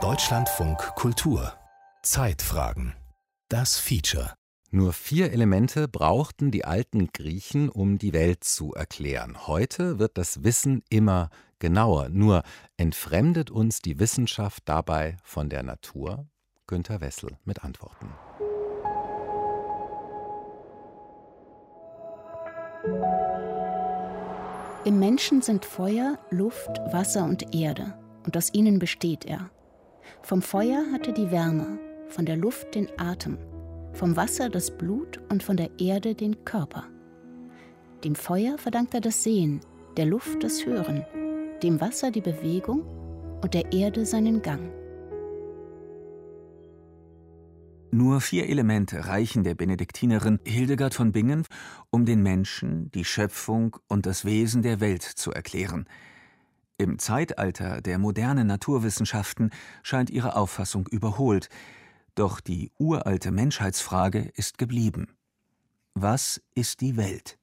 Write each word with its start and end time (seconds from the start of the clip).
Deutschlandfunk 0.00 0.78
Kultur 0.94 1.52
Zeitfragen 2.02 2.94
Das 3.50 3.78
Feature 3.78 4.32
nur 4.70 4.94
vier 4.94 5.32
Elemente 5.32 5.88
brauchten 5.88 6.50
die 6.50 6.64
alten 6.64 7.08
Griechen, 7.12 7.68
um 7.68 7.98
die 7.98 8.14
Welt 8.14 8.44
zu 8.44 8.72
erklären. 8.72 9.46
Heute 9.46 9.98
wird 9.98 10.16
das 10.16 10.42
Wissen 10.42 10.82
immer 10.88 11.28
genauer. 11.58 12.08
Nur 12.08 12.44
entfremdet 12.78 13.50
uns 13.50 13.82
die 13.82 13.98
Wissenschaft 13.98 14.62
dabei 14.64 15.18
von 15.22 15.50
der 15.50 15.62
Natur? 15.62 16.26
Günter 16.66 17.02
Wessel 17.02 17.36
mit 17.44 17.62
Antworten. 17.62 18.08
Im 24.84 24.98
Menschen 24.98 25.42
sind 25.42 25.64
Feuer, 25.64 26.18
Luft, 26.30 26.80
Wasser 26.90 27.24
und 27.24 27.54
Erde, 27.54 27.94
und 28.26 28.36
aus 28.36 28.52
ihnen 28.52 28.80
besteht 28.80 29.24
er. 29.24 29.48
Vom 30.22 30.42
Feuer 30.42 30.84
hat 30.92 31.06
er 31.06 31.12
die 31.12 31.30
Wärme, 31.30 31.78
von 32.08 32.26
der 32.26 32.36
Luft 32.36 32.74
den 32.74 32.88
Atem, 32.98 33.38
vom 33.92 34.16
Wasser 34.16 34.48
das 34.48 34.76
Blut 34.76 35.20
und 35.30 35.44
von 35.44 35.56
der 35.56 35.70
Erde 35.78 36.16
den 36.16 36.44
Körper. 36.44 36.88
Dem 38.02 38.16
Feuer 38.16 38.58
verdankt 38.58 38.92
er 38.92 39.00
das 39.00 39.22
Sehen, 39.22 39.60
der 39.96 40.06
Luft 40.06 40.42
das 40.42 40.66
Hören, 40.66 41.06
dem 41.62 41.80
Wasser 41.80 42.10
die 42.10 42.20
Bewegung 42.20 42.82
und 43.40 43.54
der 43.54 43.72
Erde 43.72 44.04
seinen 44.04 44.42
Gang. 44.42 44.68
Nur 47.94 48.22
vier 48.22 48.48
Elemente 48.48 49.06
reichen 49.06 49.44
der 49.44 49.54
Benediktinerin 49.54 50.40
Hildegard 50.46 50.94
von 50.94 51.12
Bingen, 51.12 51.44
um 51.90 52.06
den 52.06 52.22
Menschen, 52.22 52.90
die 52.92 53.04
Schöpfung 53.04 53.76
und 53.86 54.06
das 54.06 54.24
Wesen 54.24 54.62
der 54.62 54.80
Welt 54.80 55.02
zu 55.02 55.30
erklären. 55.30 55.86
Im 56.78 56.98
Zeitalter 56.98 57.82
der 57.82 57.98
modernen 57.98 58.46
Naturwissenschaften 58.46 59.50
scheint 59.82 60.08
ihre 60.08 60.36
Auffassung 60.36 60.86
überholt, 60.86 61.50
doch 62.14 62.40
die 62.40 62.70
uralte 62.78 63.30
Menschheitsfrage 63.30 64.32
ist 64.36 64.56
geblieben. 64.56 65.08
Was 65.92 66.40
ist 66.54 66.80
die 66.80 66.96
Welt? 66.96 67.38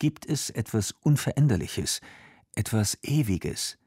Gibt 0.00 0.26
es 0.26 0.50
etwas 0.50 0.96
Unveränderliches, 1.00 2.00
etwas 2.56 2.98
Ewiges? 3.04 3.78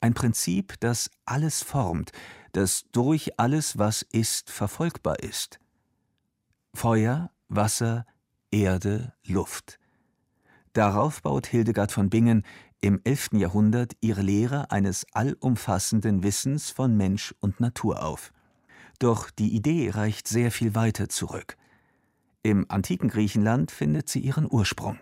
Ein 0.00 0.14
Prinzip, 0.14 0.74
das 0.78 1.10
alles 1.24 1.64
formt, 1.64 2.12
das 2.52 2.84
durch 2.92 3.38
alles, 3.38 3.78
was 3.78 4.02
ist, 4.02 4.50
verfolgbar 4.50 5.20
ist. 5.20 5.60
Feuer, 6.74 7.30
Wasser, 7.48 8.06
Erde, 8.50 9.12
Luft. 9.26 9.78
Darauf 10.72 11.22
baut 11.22 11.46
Hildegard 11.46 11.92
von 11.92 12.10
Bingen 12.10 12.44
im 12.80 13.00
11. 13.04 13.30
Jahrhundert 13.32 13.94
ihre 14.00 14.22
Lehre 14.22 14.70
eines 14.70 15.06
allumfassenden 15.12 16.22
Wissens 16.22 16.70
von 16.70 16.96
Mensch 16.96 17.34
und 17.40 17.60
Natur 17.60 18.02
auf. 18.04 18.32
Doch 18.98 19.30
die 19.30 19.54
Idee 19.54 19.90
reicht 19.90 20.28
sehr 20.28 20.50
viel 20.50 20.74
weiter 20.74 21.08
zurück. 21.08 21.56
Im 22.42 22.66
antiken 22.70 23.08
Griechenland 23.08 23.70
findet 23.70 24.08
sie 24.08 24.20
ihren 24.20 24.46
Ursprung. 24.50 24.98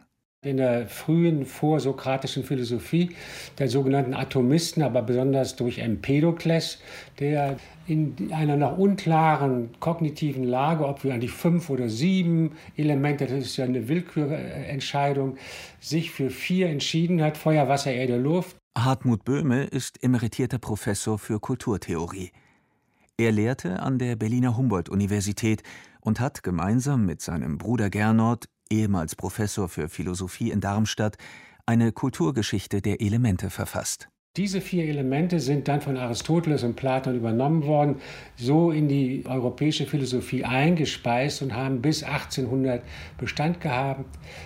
In 0.47 0.58
der 0.58 0.86
frühen 0.86 1.44
vorsokratischen 1.44 2.44
Philosophie 2.44 3.11
der 3.58 3.66
sogenannten 3.66 4.14
Atomisten, 4.14 4.84
aber 4.84 5.03
besonders 5.03 5.56
durch 5.56 5.78
Empedokles, 5.78 6.78
der 7.19 7.56
in 7.88 8.30
einer 8.33 8.56
noch 8.56 8.78
unklaren 8.78 9.70
kognitiven 9.80 10.44
Lage, 10.44 10.86
ob 10.86 11.03
wir 11.03 11.14
eigentlich 11.14 11.33
fünf 11.33 11.69
oder 11.69 11.88
sieben 11.88 12.53
Elemente, 12.77 13.27
das 13.27 13.38
ist 13.44 13.56
ja 13.56 13.64
eine 13.64 13.88
Willkürentscheidung, 13.88 15.36
sich 15.80 16.12
für 16.12 16.30
vier 16.30 16.69
entschieden 16.69 17.22
hat: 17.22 17.36
Feuer, 17.36 17.69
Wasser, 17.69 17.92
Erde, 17.92 18.16
Luft. 18.16 18.56
Hartmut 18.78 19.25
Böhme 19.25 19.64
ist 19.64 20.00
emeritierter 20.05 20.58
Professor 20.58 21.19
für 21.19 21.41
Kulturtheorie. 21.41 22.31
Er 23.19 23.33
lehrte 23.33 23.81
an 23.81 23.98
der 23.98 24.14
Berliner 24.14 24.56
Humboldt-Universität 24.56 25.64
und 26.00 26.20
hat 26.20 26.44
gemeinsam 26.44 27.05
mit 27.05 27.20
seinem 27.20 27.58
Bruder 27.58 27.91
Gernot, 27.91 28.44
ehemals 28.71 29.16
Professor 29.16 29.69
für 29.69 29.88
Philosophie 29.88 30.50
in 30.50 30.60
Darmstadt, 30.60 31.16
eine 31.66 31.93
Kulturgeschichte 31.93 32.81
der 32.81 33.00
Elemente 33.00 33.50
verfasst. 33.50 34.09
Diese 34.37 34.60
vier 34.60 34.84
Elemente 34.84 35.41
sind 35.41 35.66
dann 35.66 35.81
von 35.81 35.97
Aristoteles 35.97 36.62
und 36.62 36.76
Platon 36.76 37.16
übernommen 37.16 37.65
worden, 37.65 37.97
so 38.37 38.71
in 38.71 38.87
die 38.87 39.25
europäische 39.26 39.87
Philosophie 39.87 40.44
eingespeist 40.44 41.41
und 41.41 41.55
haben 41.55 41.81
bis 41.81 42.03
1800 42.03 42.82
Bestand 43.16 43.62
gehabt. 43.62 44.05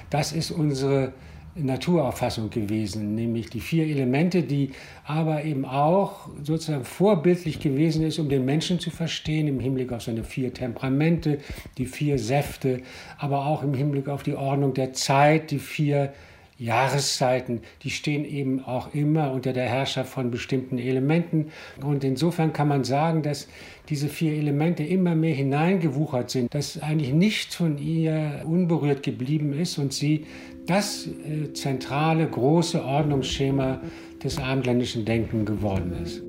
Das 0.09 0.31
ist 0.31 0.53
unsere 0.53 1.13
Naturauffassung 1.55 2.51
gewesen, 2.51 3.15
nämlich 3.15 3.51
die 3.51 3.61
vier 3.61 3.87
Elemente, 3.87 4.43
die 4.43 4.71
aber 5.05 5.45
eben 5.45 5.65
auch 5.65 6.29
sozusagen 6.43 6.85
vorbildlich 6.85 7.59
gewesen 7.59 8.05
ist, 8.05 8.19
um 8.19 8.29
den 8.29 8.45
Menschen 8.45 8.79
zu 8.79 8.91
verstehen, 8.91 9.49
im 9.49 9.61
Hinblick 9.61 9.93
auf 9.93 10.03
seine 10.03 10.23
vier 10.25 10.55
Temperamente, 10.55 11.39
die 11.77 11.87
vier 11.87 12.19
Säfte, 12.19 12.83
aber 13.19 13.47
auch 13.47 13.63
im 13.63 13.75
Hinblick 13.75 14.09
auf 14.09 14.23
die 14.23 14.35
Ordnung 14.35 14.75
der 14.75 14.93
Zeit, 14.93 15.51
die 15.51 15.59
vier 15.59 16.13
Jahreszeiten, 16.61 17.63
die 17.83 17.91
stehen 17.91 18.27
eben 18.27 18.63
auch 18.63 18.93
immer 18.95 19.33
unter 19.33 19.55
der 19.55 19.67
Herrschaft 19.67 20.11
von 20.13 20.31
bestimmten 20.31 20.79
Elementen. 20.79 21.51
Und 21.83 22.05
insofern 22.05 22.53
kann 22.53 22.69
man 22.69 22.85
sagen, 22.85 23.23
dass 23.23 23.49
diese 23.89 24.09
vier 24.09 24.35
Elemente 24.35 24.85
immer 24.85 25.15
mehr 25.15 25.35
hineingewuchert 25.35 26.29
sind, 26.29 26.53
dass 26.53 26.81
eigentlich 26.83 27.15
nichts 27.15 27.55
von 27.55 27.79
ihr 27.79 28.43
unberührt 28.45 29.03
geblieben 29.03 29.59
ist 29.59 29.79
und 29.79 29.95
sie 29.95 30.27
das 30.67 31.07
äh, 31.07 31.53
zentrale, 31.53 32.29
große 32.29 32.85
Ordnungsschema 32.85 33.81
des 34.23 34.39
abendländischen 34.39 35.05
Denken 35.05 35.45
geworden 35.45 35.93
ist. 36.03 36.23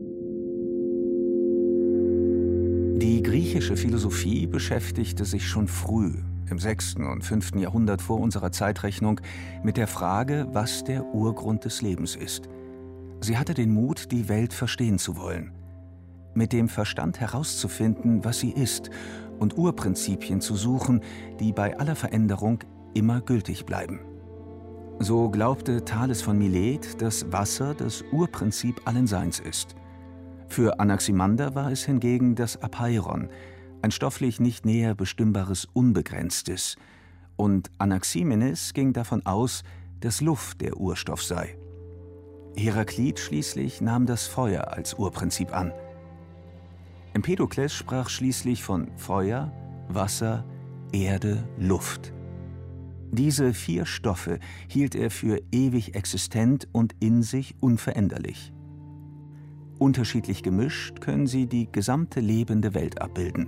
Die 3.01 3.23
griechische 3.23 3.75
Philosophie 3.75 4.47
beschäftigte 4.47 5.25
sich 5.25 5.47
schon 5.47 5.67
früh, 5.67 6.13
im 6.49 6.59
6. 6.59 6.95
und 6.97 7.23
5. 7.23 7.55
Jahrhundert 7.55 8.01
vor 8.01 8.19
unserer 8.19 8.51
Zeitrechnung, 8.51 9.19
mit 9.63 9.77
der 9.77 9.87
Frage, 9.87 10.47
was 10.51 10.83
der 10.83 11.05
Urgrund 11.05 11.65
des 11.65 11.81
Lebens 11.81 12.15
ist. 12.15 12.47
Sie 13.19 13.37
hatte 13.37 13.53
den 13.53 13.73
Mut, 13.73 14.11
die 14.11 14.29
Welt 14.29 14.53
verstehen 14.53 14.99
zu 14.99 15.17
wollen, 15.17 15.51
mit 16.33 16.53
dem 16.53 16.69
Verstand 16.69 17.19
herauszufinden, 17.19 18.23
was 18.23 18.39
sie 18.39 18.51
ist, 18.51 18.89
und 19.39 19.57
Urprinzipien 19.57 20.39
zu 20.39 20.55
suchen, 20.55 21.01
die 21.39 21.51
bei 21.51 21.77
aller 21.79 21.95
Veränderung 21.95 22.59
immer 22.93 23.21
gültig 23.21 23.65
bleiben. 23.65 23.99
So 25.03 25.29
glaubte 25.29 25.83
Thales 25.83 26.21
von 26.21 26.37
Milet, 26.37 27.01
dass 27.01 27.31
Wasser 27.31 27.73
das 27.73 28.03
Urprinzip 28.11 28.81
allen 28.85 29.07
Seins 29.07 29.39
ist. 29.39 29.75
Für 30.47 30.79
Anaximander 30.79 31.55
war 31.55 31.71
es 31.71 31.83
hingegen 31.83 32.35
das 32.35 32.61
Apeiron, 32.61 33.29
ein 33.81 33.89
stofflich 33.89 34.39
nicht 34.39 34.63
näher 34.63 34.93
bestimmbares 34.93 35.67
Unbegrenztes, 35.73 36.75
und 37.35 37.71
Anaximenes 37.79 38.75
ging 38.75 38.93
davon 38.93 39.25
aus, 39.25 39.63
dass 40.01 40.21
Luft 40.21 40.61
der 40.61 40.77
Urstoff 40.77 41.23
sei. 41.23 41.57
Heraklit 42.55 43.17
schließlich 43.17 43.81
nahm 43.81 44.05
das 44.05 44.27
Feuer 44.27 44.71
als 44.71 44.93
Urprinzip 44.93 45.51
an. 45.51 45.73
Empedokles 47.15 47.73
sprach 47.73 48.07
schließlich 48.07 48.63
von 48.63 48.95
Feuer, 48.97 49.51
Wasser, 49.89 50.45
Erde, 50.91 51.43
Luft. 51.57 52.13
Diese 53.11 53.53
vier 53.53 53.85
Stoffe 53.85 54.39
hielt 54.69 54.95
er 54.95 55.11
für 55.11 55.41
ewig 55.51 55.95
existent 55.95 56.67
und 56.71 56.95
in 57.01 57.23
sich 57.23 57.55
unveränderlich. 57.59 58.53
Unterschiedlich 59.79 60.43
gemischt 60.43 61.01
können 61.01 61.27
sie 61.27 61.45
die 61.45 61.69
gesamte 61.69 62.21
lebende 62.21 62.73
Welt 62.73 63.01
abbilden. 63.01 63.47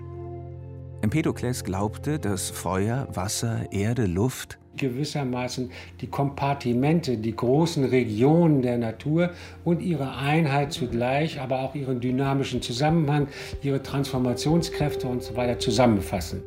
Empedokles 1.01 1.63
glaubte, 1.63 2.19
dass 2.19 2.49
Feuer, 2.49 3.07
Wasser, 3.13 3.71
Erde, 3.71 4.05
Luft 4.05 4.59
gewissermaßen 4.75 5.71
die 6.01 6.07
Kompartimente, 6.07 7.17
die 7.17 7.35
großen 7.35 7.85
Regionen 7.85 8.61
der 8.61 8.77
Natur 8.77 9.29
und 9.63 9.81
ihre 9.81 10.15
Einheit 10.15 10.73
zugleich, 10.73 11.39
aber 11.39 11.59
auch 11.61 11.75
ihren 11.75 11.99
dynamischen 11.99 12.61
Zusammenhang, 12.61 13.27
ihre 13.61 13.83
Transformationskräfte 13.83 15.07
und 15.07 15.21
so 15.21 15.33
zusammenfassen. 15.59 16.41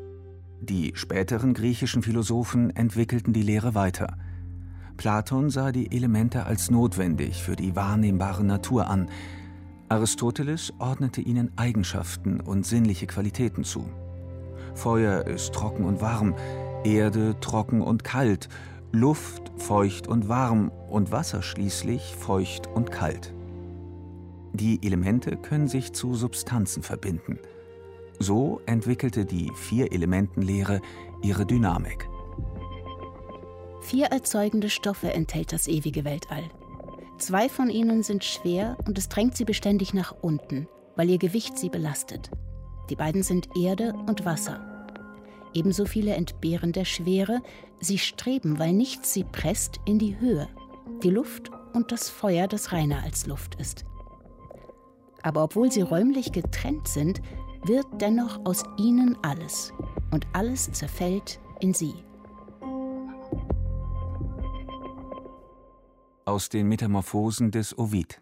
Die 0.60 0.92
späteren 0.94 1.54
griechischen 1.54 2.02
Philosophen 2.02 2.74
entwickelten 2.74 3.32
die 3.32 3.42
Lehre 3.42 3.74
weiter. 3.74 4.16
Platon 4.96 5.50
sah 5.50 5.72
die 5.72 5.94
Elemente 5.94 6.46
als 6.46 6.70
notwendig 6.70 7.42
für 7.42 7.56
die 7.56 7.76
wahrnehmbare 7.76 8.42
Natur 8.42 8.88
an. 8.88 9.10
Aristoteles 9.88 10.72
ordnete 10.78 11.20
ihnen 11.20 11.52
Eigenschaften 11.56 12.40
und 12.40 12.64
sinnliche 12.64 13.06
Qualitäten 13.06 13.62
zu. 13.62 13.88
Feuer 14.74 15.26
ist 15.26 15.52
trocken 15.52 15.84
und 15.84 16.00
warm, 16.00 16.34
Erde 16.84 17.38
trocken 17.40 17.82
und 17.82 18.02
kalt, 18.02 18.48
Luft 18.92 19.52
feucht 19.58 20.06
und 20.06 20.28
warm 20.28 20.70
und 20.88 21.12
Wasser 21.12 21.42
schließlich 21.42 22.16
feucht 22.18 22.66
und 22.66 22.90
kalt. 22.90 23.34
Die 24.54 24.84
Elemente 24.86 25.36
können 25.36 25.68
sich 25.68 25.92
zu 25.92 26.14
Substanzen 26.14 26.82
verbinden– 26.82 27.38
so 28.18 28.60
entwickelte 28.66 29.24
die 29.24 29.50
Vier-Elementen-Lehre 29.54 30.80
ihre 31.22 31.46
Dynamik. 31.46 32.08
Vier 33.80 34.06
erzeugende 34.06 34.68
Stoffe 34.68 35.12
enthält 35.12 35.52
das 35.52 35.68
ewige 35.68 36.04
Weltall. 36.04 36.44
Zwei 37.18 37.48
von 37.48 37.70
ihnen 37.70 38.02
sind 38.02 38.24
schwer 38.24 38.76
und 38.86 38.98
es 38.98 39.08
drängt 39.08 39.36
sie 39.36 39.44
beständig 39.44 39.94
nach 39.94 40.14
unten, 40.22 40.68
weil 40.96 41.08
ihr 41.08 41.18
Gewicht 41.18 41.56
sie 41.56 41.70
belastet. 41.70 42.30
Die 42.90 42.96
beiden 42.96 43.22
sind 43.22 43.48
Erde 43.56 43.94
und 44.06 44.24
Wasser. 44.24 44.86
Ebenso 45.54 45.86
viele 45.86 46.14
entbehren 46.14 46.72
der 46.72 46.84
Schwere, 46.84 47.40
sie 47.80 47.98
streben, 47.98 48.58
weil 48.58 48.72
nichts 48.72 49.14
sie 49.14 49.24
presst, 49.24 49.80
in 49.86 49.98
die 49.98 50.18
Höhe, 50.20 50.48
die 51.02 51.10
Luft 51.10 51.50
und 51.72 51.92
das 51.92 52.10
Feuer, 52.10 52.48
das 52.48 52.72
reiner 52.72 53.02
als 53.02 53.26
Luft 53.26 53.54
ist. 53.54 53.84
Aber 55.22 55.42
obwohl 55.44 55.72
sie 55.72 55.80
räumlich 55.80 56.32
getrennt 56.32 56.88
sind, 56.88 57.20
wird 57.66 57.86
dennoch 58.00 58.44
aus 58.44 58.62
ihnen 58.76 59.16
alles 59.22 59.72
und 60.10 60.26
alles 60.32 60.70
zerfällt 60.72 61.40
in 61.60 61.74
sie. 61.74 61.94
Aus 66.24 66.48
den 66.48 66.68
Metamorphosen 66.68 67.50
des 67.50 67.76
Ovid. 67.78 68.20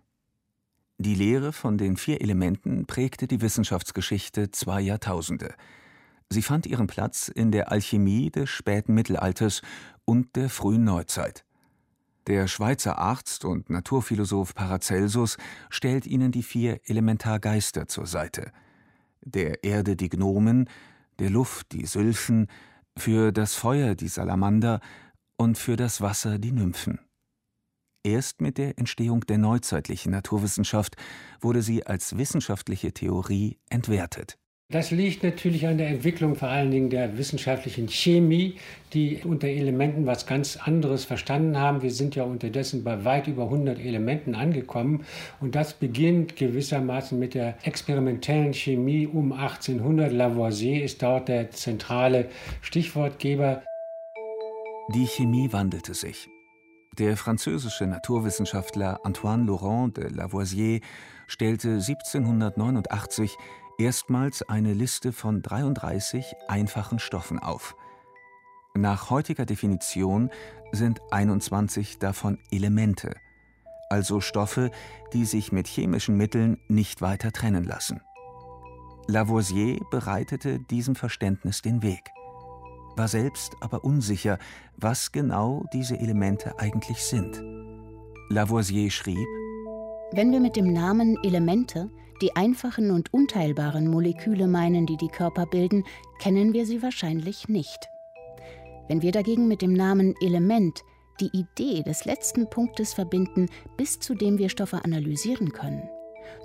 Die 0.98 1.14
Lehre 1.14 1.52
von 1.52 1.78
den 1.78 1.96
vier 1.96 2.20
Elementen 2.20 2.86
prägte 2.86 3.26
die 3.26 3.40
Wissenschaftsgeschichte 3.40 4.50
zwei 4.50 4.80
Jahrtausende. 4.80 5.54
Sie 6.30 6.42
fand 6.42 6.66
ihren 6.66 6.86
Platz 6.86 7.28
in 7.28 7.50
der 7.50 7.70
Alchemie 7.70 8.30
des 8.30 8.48
späten 8.50 8.94
Mittelalters 8.94 9.62
und 10.04 10.36
der 10.36 10.48
frühen 10.48 10.84
Neuzeit. 10.84 11.44
Der 12.26 12.48
Schweizer 12.48 12.98
Arzt 12.98 13.44
und 13.44 13.68
Naturphilosoph 13.68 14.54
Paracelsus 14.54 15.36
stellt 15.68 16.06
ihnen 16.06 16.32
die 16.32 16.42
vier 16.42 16.80
Elementargeister 16.84 17.86
zur 17.86 18.06
Seite. 18.06 18.50
Der 19.24 19.64
Erde 19.64 19.96
die 19.96 20.08
Gnomen, 20.08 20.68
der 21.18 21.30
Luft 21.30 21.72
die 21.72 21.86
Sylphen, 21.86 22.48
für 22.96 23.32
das 23.32 23.54
Feuer 23.54 23.94
die 23.94 24.08
Salamander 24.08 24.80
und 25.36 25.58
für 25.58 25.76
das 25.76 26.00
Wasser 26.00 26.38
die 26.38 26.52
Nymphen. 26.52 27.00
Erst 28.04 28.40
mit 28.42 28.58
der 28.58 28.78
Entstehung 28.78 29.22
der 29.22 29.38
neuzeitlichen 29.38 30.12
Naturwissenschaft 30.12 30.96
wurde 31.40 31.62
sie 31.62 31.86
als 31.86 32.18
wissenschaftliche 32.18 32.92
Theorie 32.92 33.58
entwertet. 33.70 34.38
Das 34.70 34.90
liegt 34.90 35.22
natürlich 35.22 35.66
an 35.66 35.76
der 35.76 35.88
Entwicklung 35.88 36.36
vor 36.36 36.48
allen 36.48 36.70
Dingen 36.70 36.88
der 36.88 37.18
wissenschaftlichen 37.18 37.86
Chemie, 37.86 38.56
die 38.94 39.20
unter 39.22 39.46
Elementen 39.46 40.06
was 40.06 40.26
ganz 40.26 40.56
anderes 40.56 41.04
verstanden 41.04 41.58
haben. 41.58 41.82
Wir 41.82 41.90
sind 41.90 42.16
ja 42.16 42.24
unterdessen 42.24 42.82
bei 42.82 43.04
weit 43.04 43.28
über 43.28 43.44
100 43.44 43.78
Elementen 43.78 44.34
angekommen 44.34 45.04
und 45.40 45.54
das 45.54 45.74
beginnt 45.74 46.36
gewissermaßen 46.36 47.18
mit 47.18 47.34
der 47.34 47.58
experimentellen 47.62 48.54
Chemie 48.54 49.06
um 49.06 49.32
1800. 49.32 50.10
Lavoisier 50.10 50.82
ist 50.82 51.02
dort 51.02 51.28
der 51.28 51.50
zentrale 51.50 52.30
Stichwortgeber. 52.62 53.62
Die 54.94 55.06
Chemie 55.06 55.52
wandelte 55.52 55.92
sich. 55.92 56.26
Der 56.98 57.16
französische 57.18 57.86
Naturwissenschaftler 57.86 59.00
Antoine 59.04 59.44
Laurent 59.46 59.96
de 59.96 60.08
Lavoisier 60.08 60.80
stellte 61.26 61.74
1789 61.74 63.36
erstmals 63.78 64.42
eine 64.48 64.72
Liste 64.72 65.12
von 65.12 65.42
33 65.42 66.34
einfachen 66.48 66.98
Stoffen 66.98 67.38
auf. 67.38 67.76
Nach 68.74 69.10
heutiger 69.10 69.46
Definition 69.46 70.30
sind 70.72 71.00
21 71.10 71.98
davon 71.98 72.38
Elemente, 72.50 73.14
also 73.88 74.20
Stoffe, 74.20 74.70
die 75.12 75.24
sich 75.24 75.52
mit 75.52 75.68
chemischen 75.68 76.16
Mitteln 76.16 76.58
nicht 76.68 77.00
weiter 77.00 77.30
trennen 77.30 77.64
lassen. 77.64 78.00
Lavoisier 79.06 79.78
bereitete 79.90 80.58
diesem 80.58 80.94
Verständnis 80.94 81.62
den 81.62 81.82
Weg 81.82 82.10
war 82.96 83.08
selbst 83.08 83.56
aber 83.60 83.84
unsicher, 83.84 84.38
was 84.76 85.12
genau 85.12 85.64
diese 85.72 85.98
Elemente 85.98 86.58
eigentlich 86.58 86.98
sind. 86.98 87.42
Lavoisier 88.28 88.90
schrieb: 88.90 89.26
Wenn 90.12 90.32
wir 90.32 90.40
mit 90.40 90.56
dem 90.56 90.72
Namen 90.72 91.18
Elemente 91.22 91.90
die 92.20 92.36
einfachen 92.36 92.90
und 92.90 93.12
unteilbaren 93.12 93.88
Moleküle 93.88 94.46
meinen, 94.46 94.86
die 94.86 94.96
die 94.96 95.08
Körper 95.08 95.46
bilden, 95.46 95.84
kennen 96.18 96.52
wir 96.52 96.66
sie 96.66 96.82
wahrscheinlich 96.82 97.48
nicht. 97.48 97.88
Wenn 98.88 99.02
wir 99.02 99.12
dagegen 99.12 99.48
mit 99.48 99.62
dem 99.62 99.72
Namen 99.72 100.14
Element 100.20 100.82
die 101.20 101.30
Idee 101.32 101.82
des 101.82 102.04
letzten 102.04 102.50
Punktes 102.50 102.92
verbinden, 102.92 103.48
bis 103.76 104.00
zu 104.00 104.14
dem 104.14 104.38
wir 104.38 104.48
Stoffe 104.48 104.84
analysieren 104.84 105.52
können, 105.52 105.88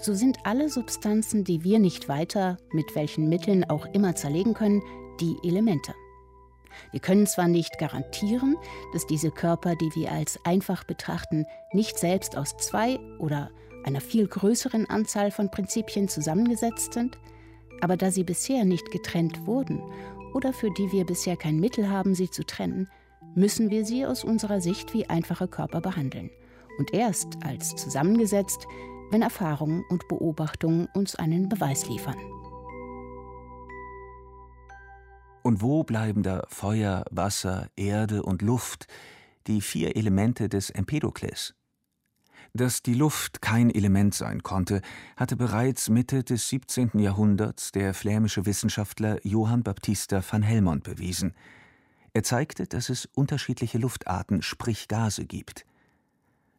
so 0.01 0.13
sind 0.13 0.37
alle 0.43 0.69
Substanzen, 0.69 1.43
die 1.43 1.63
wir 1.63 1.79
nicht 1.79 2.07
weiter, 2.07 2.57
mit 2.71 2.95
welchen 2.95 3.29
Mitteln 3.29 3.63
auch 3.69 3.85
immer 3.93 4.15
zerlegen 4.15 4.53
können, 4.53 4.81
die 5.19 5.35
Elemente. 5.43 5.93
Wir 6.91 6.99
können 6.99 7.27
zwar 7.27 7.47
nicht 7.47 7.77
garantieren, 7.77 8.55
dass 8.93 9.07
diese 9.07 9.31
Körper, 9.31 9.75
die 9.75 9.91
wir 9.95 10.11
als 10.11 10.39
einfach 10.45 10.83
betrachten, 10.83 11.45
nicht 11.73 11.97
selbst 11.97 12.37
aus 12.37 12.55
zwei 12.57 12.99
oder 13.19 13.51
einer 13.83 14.01
viel 14.01 14.27
größeren 14.27 14.89
Anzahl 14.89 15.31
von 15.31 15.51
Prinzipien 15.51 16.07
zusammengesetzt 16.07 16.93
sind, 16.93 17.17
aber 17.81 17.97
da 17.97 18.11
sie 18.11 18.23
bisher 18.23 18.65
nicht 18.65 18.91
getrennt 18.91 19.45
wurden 19.45 19.81
oder 20.33 20.53
für 20.53 20.69
die 20.71 20.91
wir 20.91 21.05
bisher 21.05 21.37
kein 21.37 21.59
Mittel 21.59 21.89
haben, 21.89 22.13
sie 22.13 22.29
zu 22.29 22.45
trennen, 22.45 22.89
müssen 23.35 23.69
wir 23.69 23.85
sie 23.85 24.05
aus 24.05 24.23
unserer 24.23 24.61
Sicht 24.61 24.93
wie 24.93 25.07
einfache 25.07 25.47
Körper 25.47 25.81
behandeln 25.81 26.29
und 26.77 26.93
erst 26.93 27.37
als 27.43 27.75
zusammengesetzt, 27.75 28.67
wenn 29.11 29.21
Erfahrung 29.21 29.83
und 29.89 30.07
Beobachtung 30.07 30.87
uns 30.93 31.15
einen 31.15 31.49
Beweis 31.49 31.87
liefern. 31.87 32.17
Und 35.41 35.61
wo 35.61 35.83
bleiben 35.83 36.21
da 36.21 36.43
Feuer, 36.47 37.05
Wasser, 37.09 37.69
Erde 37.75 38.23
und 38.23 38.41
Luft, 38.41 38.87
die 39.47 39.61
vier 39.61 39.95
Elemente 39.95 40.47
des 40.47 40.69
Empedokles? 40.69 41.55
Dass 42.53 42.81
die 42.81 42.95
Luft 42.95 43.41
kein 43.41 43.69
Element 43.69 44.15
sein 44.15 44.41
konnte, 44.41 44.81
hatte 45.15 45.35
bereits 45.35 45.89
Mitte 45.89 46.23
des 46.23 46.49
17. 46.49 46.91
Jahrhunderts 46.97 47.71
der 47.71 47.93
flämische 47.93 48.45
Wissenschaftler 48.45 49.19
Johann 49.25 49.63
Baptista 49.63 50.23
van 50.27 50.41
Helmont 50.41 50.83
bewiesen. 50.83 51.33
Er 52.13 52.23
zeigte, 52.23 52.65
dass 52.65 52.89
es 52.89 53.05
unterschiedliche 53.05 53.77
Luftarten, 53.77 54.41
sprich 54.41 54.87
Gase, 54.87 55.25
gibt. 55.25 55.65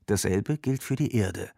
Dasselbe 0.06 0.58
gilt 0.58 0.82
für 0.82 0.96
die 0.96 1.14
Erde. 1.14 1.50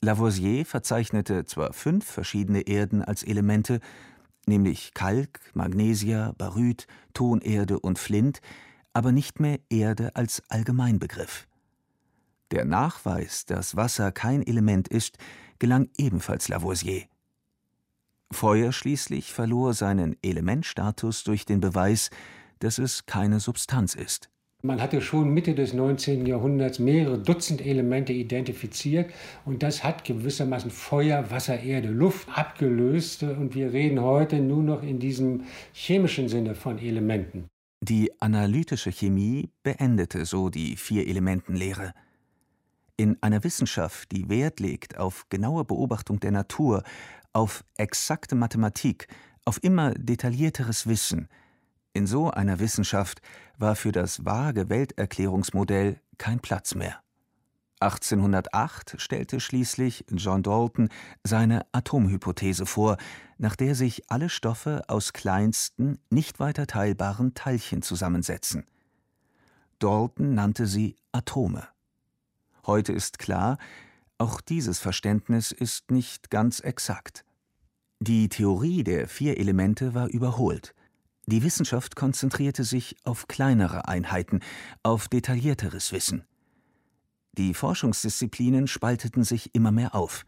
Lavoisier 0.00 0.66
verzeichnete 0.66 1.44
zwar 1.44 1.72
fünf 1.72 2.04
verschiedene 2.04 2.62
Erden 2.62 3.02
als 3.02 3.22
Elemente, 3.22 3.80
nämlich 4.46 4.94
Kalk, 4.94 5.40
Magnesia, 5.54 6.34
Baryt, 6.38 6.86
Tonerde 7.14 7.78
und 7.78 7.98
Flint, 7.98 8.40
aber 8.92 9.12
nicht 9.12 9.38
mehr 9.38 9.58
Erde 9.70 10.14
als 10.16 10.42
Allgemeinbegriff. 10.48 11.46
Der 12.50 12.64
Nachweis, 12.64 13.44
dass 13.44 13.76
Wasser 13.76 14.10
kein 14.12 14.46
Element 14.46 14.88
ist, 14.88 15.18
gelang 15.58 15.90
ebenfalls 15.98 16.48
Lavoisier. 16.48 17.02
Feuer 18.30 18.72
schließlich 18.72 19.32
verlor 19.32 19.74
seinen 19.74 20.16
Elementstatus 20.22 21.24
durch 21.24 21.44
den 21.44 21.60
Beweis, 21.60 22.10
dass 22.58 22.78
es 22.78 23.06
keine 23.06 23.40
Substanz 23.40 23.94
ist. 23.94 24.30
Man 24.62 24.82
hatte 24.82 25.00
schon 25.00 25.32
Mitte 25.32 25.54
des 25.54 25.72
19. 25.72 26.26
Jahrhunderts 26.26 26.80
mehrere 26.80 27.16
Dutzend 27.16 27.64
Elemente 27.64 28.12
identifiziert 28.12 29.12
und 29.44 29.62
das 29.62 29.84
hat 29.84 30.04
gewissermaßen 30.04 30.72
Feuer, 30.72 31.30
Wasser, 31.30 31.60
Erde, 31.60 31.90
Luft 31.90 32.28
abgelöst 32.36 33.22
und 33.22 33.54
wir 33.54 33.72
reden 33.72 34.00
heute 34.00 34.40
nur 34.40 34.64
noch 34.64 34.82
in 34.82 34.98
diesem 34.98 35.44
chemischen 35.72 36.28
Sinne 36.28 36.56
von 36.56 36.78
Elementen. 36.78 37.44
Die 37.80 38.10
analytische 38.20 38.90
Chemie 38.90 39.50
beendete 39.62 40.24
so 40.24 40.48
die 40.48 40.74
Vier-Elementen-Lehre. 40.74 41.92
In 42.98 43.16
einer 43.22 43.42
Wissenschaft, 43.44 44.12
die 44.12 44.28
Wert 44.28 44.60
legt 44.60 44.98
auf 44.98 45.30
genaue 45.30 45.64
Beobachtung 45.64 46.20
der 46.20 46.32
Natur, 46.32 46.82
auf 47.32 47.64
exakte 47.78 48.34
Mathematik, 48.34 49.06
auf 49.46 49.62
immer 49.62 49.94
detaillierteres 49.94 50.86
Wissen, 50.86 51.28
in 51.98 52.06
so 52.06 52.30
einer 52.30 52.60
Wissenschaft 52.60 53.22
war 53.56 53.74
für 53.74 53.92
das 53.92 54.24
vage 54.24 54.68
Welterklärungsmodell 54.68 56.00
kein 56.16 56.38
Platz 56.38 56.74
mehr. 56.74 57.00
1808 57.80 59.00
stellte 59.00 59.40
schließlich 59.40 60.04
John 60.10 60.42
Dalton 60.42 60.90
seine 61.24 61.66
Atomhypothese 61.72 62.66
vor, 62.66 62.98
nach 63.38 63.56
der 63.56 63.74
sich 63.74 64.10
alle 64.10 64.28
Stoffe 64.28 64.82
aus 64.88 65.12
kleinsten, 65.12 65.98
nicht 66.10 66.40
weiter 66.40 66.66
teilbaren 66.66 67.34
Teilchen 67.34 67.82
zusammensetzen. 67.82 68.64
Dalton 69.78 70.34
nannte 70.34 70.66
sie 70.66 70.96
Atome. 71.12 71.68
Heute 72.68 72.92
ist 72.92 73.18
klar, 73.18 73.56
auch 74.18 74.42
dieses 74.42 74.78
Verständnis 74.78 75.52
ist 75.52 75.90
nicht 75.90 76.28
ganz 76.28 76.60
exakt. 76.60 77.24
Die 77.98 78.28
Theorie 78.28 78.84
der 78.84 79.08
vier 79.08 79.38
Elemente 79.38 79.94
war 79.94 80.08
überholt. 80.08 80.74
Die 81.24 81.42
Wissenschaft 81.42 81.96
konzentrierte 81.96 82.64
sich 82.64 82.94
auf 83.04 83.26
kleinere 83.26 83.88
Einheiten, 83.88 84.40
auf 84.82 85.08
detaillierteres 85.08 85.92
Wissen. 85.92 86.24
Die 87.38 87.54
Forschungsdisziplinen 87.54 88.66
spalteten 88.66 89.24
sich 89.24 89.54
immer 89.54 89.72
mehr 89.72 89.94
auf. 89.94 90.26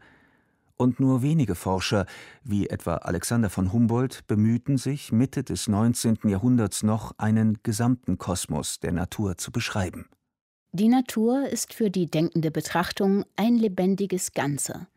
Und 0.77 0.99
nur 0.99 1.21
wenige 1.21 1.53
Forscher, 1.53 2.07
wie 2.43 2.69
etwa 2.69 2.95
Alexander 2.95 3.51
von 3.51 3.71
Humboldt, 3.71 4.25
bemühten 4.25 4.79
sich, 4.79 5.11
Mitte 5.11 5.43
des 5.43 5.67
19. 5.67 6.17
Jahrhunderts 6.23 6.81
noch 6.81 7.11
einen 7.19 7.61
gesamten 7.61 8.17
Kosmos 8.17 8.79
der 8.79 8.93
Natur 8.93 9.37
zu 9.37 9.51
beschreiben. 9.51 10.07
Die 10.73 10.87
Natur 10.87 11.49
ist 11.49 11.73
für 11.73 11.89
die 11.89 12.09
denkende 12.09 12.49
Betrachtung 12.49 13.25
ein 13.35 13.57
lebendiges 13.57 14.31
Ganze. 14.31 14.87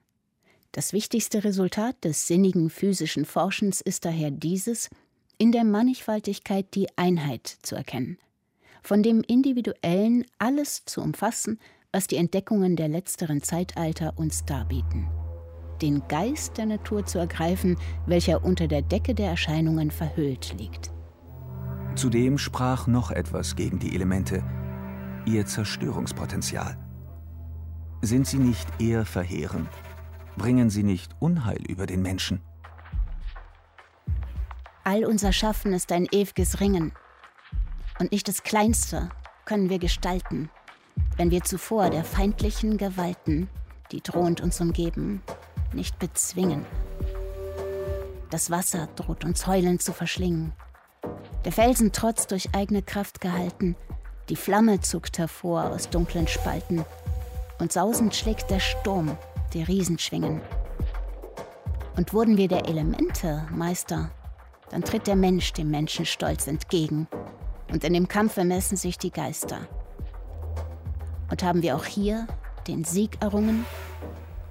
Das 0.70 0.92
wichtigste 0.92 1.42
Resultat 1.42 2.04
des 2.04 2.28
sinnigen 2.28 2.70
physischen 2.70 3.24
Forschens 3.24 3.80
ist 3.80 4.04
daher 4.04 4.30
dieses, 4.30 4.88
in 5.36 5.50
der 5.50 5.64
Mannigfaltigkeit 5.64 6.66
die 6.76 6.86
Einheit 6.96 7.48
zu 7.62 7.74
erkennen, 7.74 8.18
von 8.84 9.02
dem 9.02 9.22
Individuellen 9.22 10.24
alles 10.38 10.84
zu 10.84 11.00
umfassen, 11.00 11.58
was 11.90 12.06
die 12.06 12.16
Entdeckungen 12.18 12.76
der 12.76 12.86
letzteren 12.86 13.42
Zeitalter 13.42 14.12
uns 14.16 14.44
darbieten. 14.44 15.08
Den 15.82 16.06
Geist 16.06 16.56
der 16.56 16.66
Natur 16.66 17.04
zu 17.04 17.18
ergreifen, 17.18 17.76
welcher 18.06 18.44
unter 18.44 18.68
der 18.68 18.82
Decke 18.82 19.12
der 19.12 19.30
Erscheinungen 19.30 19.90
verhüllt 19.90 20.54
liegt. 20.56 20.92
Zudem 21.96 22.38
sprach 22.38 22.86
noch 22.86 23.10
etwas 23.10 23.56
gegen 23.56 23.80
die 23.80 23.94
Elemente, 23.96 24.44
ihr 25.26 25.46
Zerstörungspotenzial. 25.46 26.76
Sind 28.02 28.26
sie 28.26 28.38
nicht 28.38 28.68
eher 28.78 29.06
verheerend? 29.06 29.68
Bringen 30.36 30.70
sie 30.70 30.82
nicht 30.82 31.14
Unheil 31.20 31.62
über 31.66 31.86
den 31.86 32.02
Menschen? 32.02 32.42
All 34.84 35.04
unser 35.04 35.32
Schaffen 35.32 35.72
ist 35.72 35.92
ein 35.92 36.06
ewiges 36.10 36.60
Ringen. 36.60 36.92
Und 37.98 38.12
nicht 38.12 38.28
das 38.28 38.42
Kleinste 38.42 39.08
können 39.44 39.70
wir 39.70 39.78
gestalten, 39.78 40.50
wenn 41.16 41.30
wir 41.30 41.42
zuvor 41.42 41.90
der 41.90 42.04
feindlichen 42.04 42.76
Gewalten, 42.76 43.48
die 43.92 44.02
drohend 44.02 44.40
uns 44.40 44.60
umgeben, 44.60 45.22
nicht 45.72 45.98
bezwingen. 45.98 46.66
Das 48.30 48.50
Wasser 48.50 48.88
droht 48.96 49.24
uns 49.24 49.46
heulend 49.46 49.80
zu 49.80 49.92
verschlingen. 49.92 50.52
Der 51.44 51.52
Felsen 51.52 51.92
trotz 51.92 52.26
durch 52.26 52.54
eigene 52.54 52.82
Kraft 52.82 53.20
gehalten, 53.20 53.76
die 54.28 54.36
Flamme 54.36 54.80
zuckt 54.80 55.18
hervor 55.18 55.70
aus 55.70 55.90
dunklen 55.90 56.26
Spalten 56.28 56.84
und 57.58 57.72
sausend 57.72 58.14
schlägt 58.14 58.50
der 58.50 58.60
Sturm 58.60 59.16
die 59.52 59.62
Riesenschwingen. 59.62 60.40
Und 61.96 62.12
wurden 62.12 62.36
wir 62.36 62.48
der 62.48 62.66
Elemente 62.66 63.46
Meister, 63.50 64.10
dann 64.70 64.82
tritt 64.82 65.06
der 65.06 65.16
Mensch 65.16 65.52
dem 65.52 65.70
Menschen 65.70 66.06
stolz 66.06 66.46
entgegen 66.46 67.06
und 67.70 67.84
in 67.84 67.92
dem 67.92 68.08
Kampfe 68.08 68.44
messen 68.44 68.76
sich 68.76 68.98
die 68.98 69.10
Geister. 69.10 69.68
Und 71.30 71.42
haben 71.42 71.62
wir 71.62 71.76
auch 71.76 71.84
hier 71.84 72.26
den 72.66 72.84
Sieg 72.84 73.18
errungen, 73.20 73.66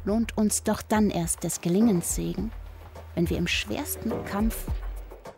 lohnt 0.05 0.37
uns 0.37 0.63
doch 0.63 0.81
dann 0.81 1.09
erst 1.09 1.43
des 1.43 1.61
Gelingens 1.61 2.15
Segen, 2.15 2.51
wenn 3.15 3.29
wir 3.29 3.37
im 3.37 3.47
schwersten 3.47 4.11
Kampf 4.25 4.65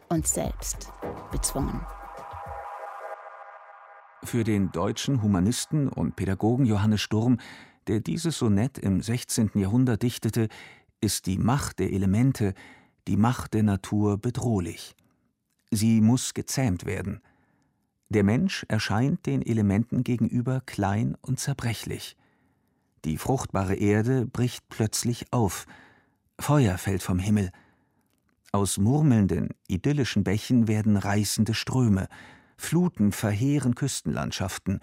uns 0.10 0.34
selbst 0.34 0.90
bezwungen. 1.32 1.82
Für 4.26 4.44
den 4.44 4.72
deutschen 4.72 5.22
Humanisten 5.22 5.88
und 5.88 6.16
Pädagogen 6.16 6.66
Johannes 6.66 7.02
Sturm, 7.02 7.38
der 7.86 8.00
dieses 8.00 8.40
Sonett 8.40 8.80
im 8.80 9.00
16. 9.02 9.52
Jahrhundert 9.54 10.02
dichtete, 10.02 10.48
ist 11.00 11.28
die 11.28 11.38
Macht 11.38 11.78
der 11.78 11.94
Elemente, 11.94 12.56
die 13.08 13.18
Macht 13.18 13.54
der 13.54 13.62
Natur 13.62 14.18
bedrohlich. 14.18 14.96
Sie 15.70 16.02
muss 16.02 16.34
gezähmt 16.34 16.86
werden. 16.86 17.22
Der 18.10 18.24
Mensch 18.24 18.66
erscheint 18.68 19.28
den 19.28 19.44
Elementen 19.44 20.04
gegenüber 20.04 20.62
klein 20.66 21.16
und 21.22 21.40
zerbrechlich. 21.40 22.18
Die 23.06 23.18
fruchtbare 23.18 23.76
Erde 23.76 24.26
bricht 24.26 24.68
plötzlich 24.70 25.32
auf, 25.32 25.68
Feuer 26.40 26.80
fällt 26.80 27.04
vom 27.04 27.20
Himmel. 27.20 27.52
Aus 28.52 28.80
murmelnden, 28.80 29.50
idyllischen 29.68 30.24
Bächen 30.24 30.68
werden 30.68 30.98
reißende 30.98 31.54
Ströme, 31.54 32.08
Fluten 32.58 33.12
verheeren 33.12 33.76
Küstenlandschaften, 33.76 34.80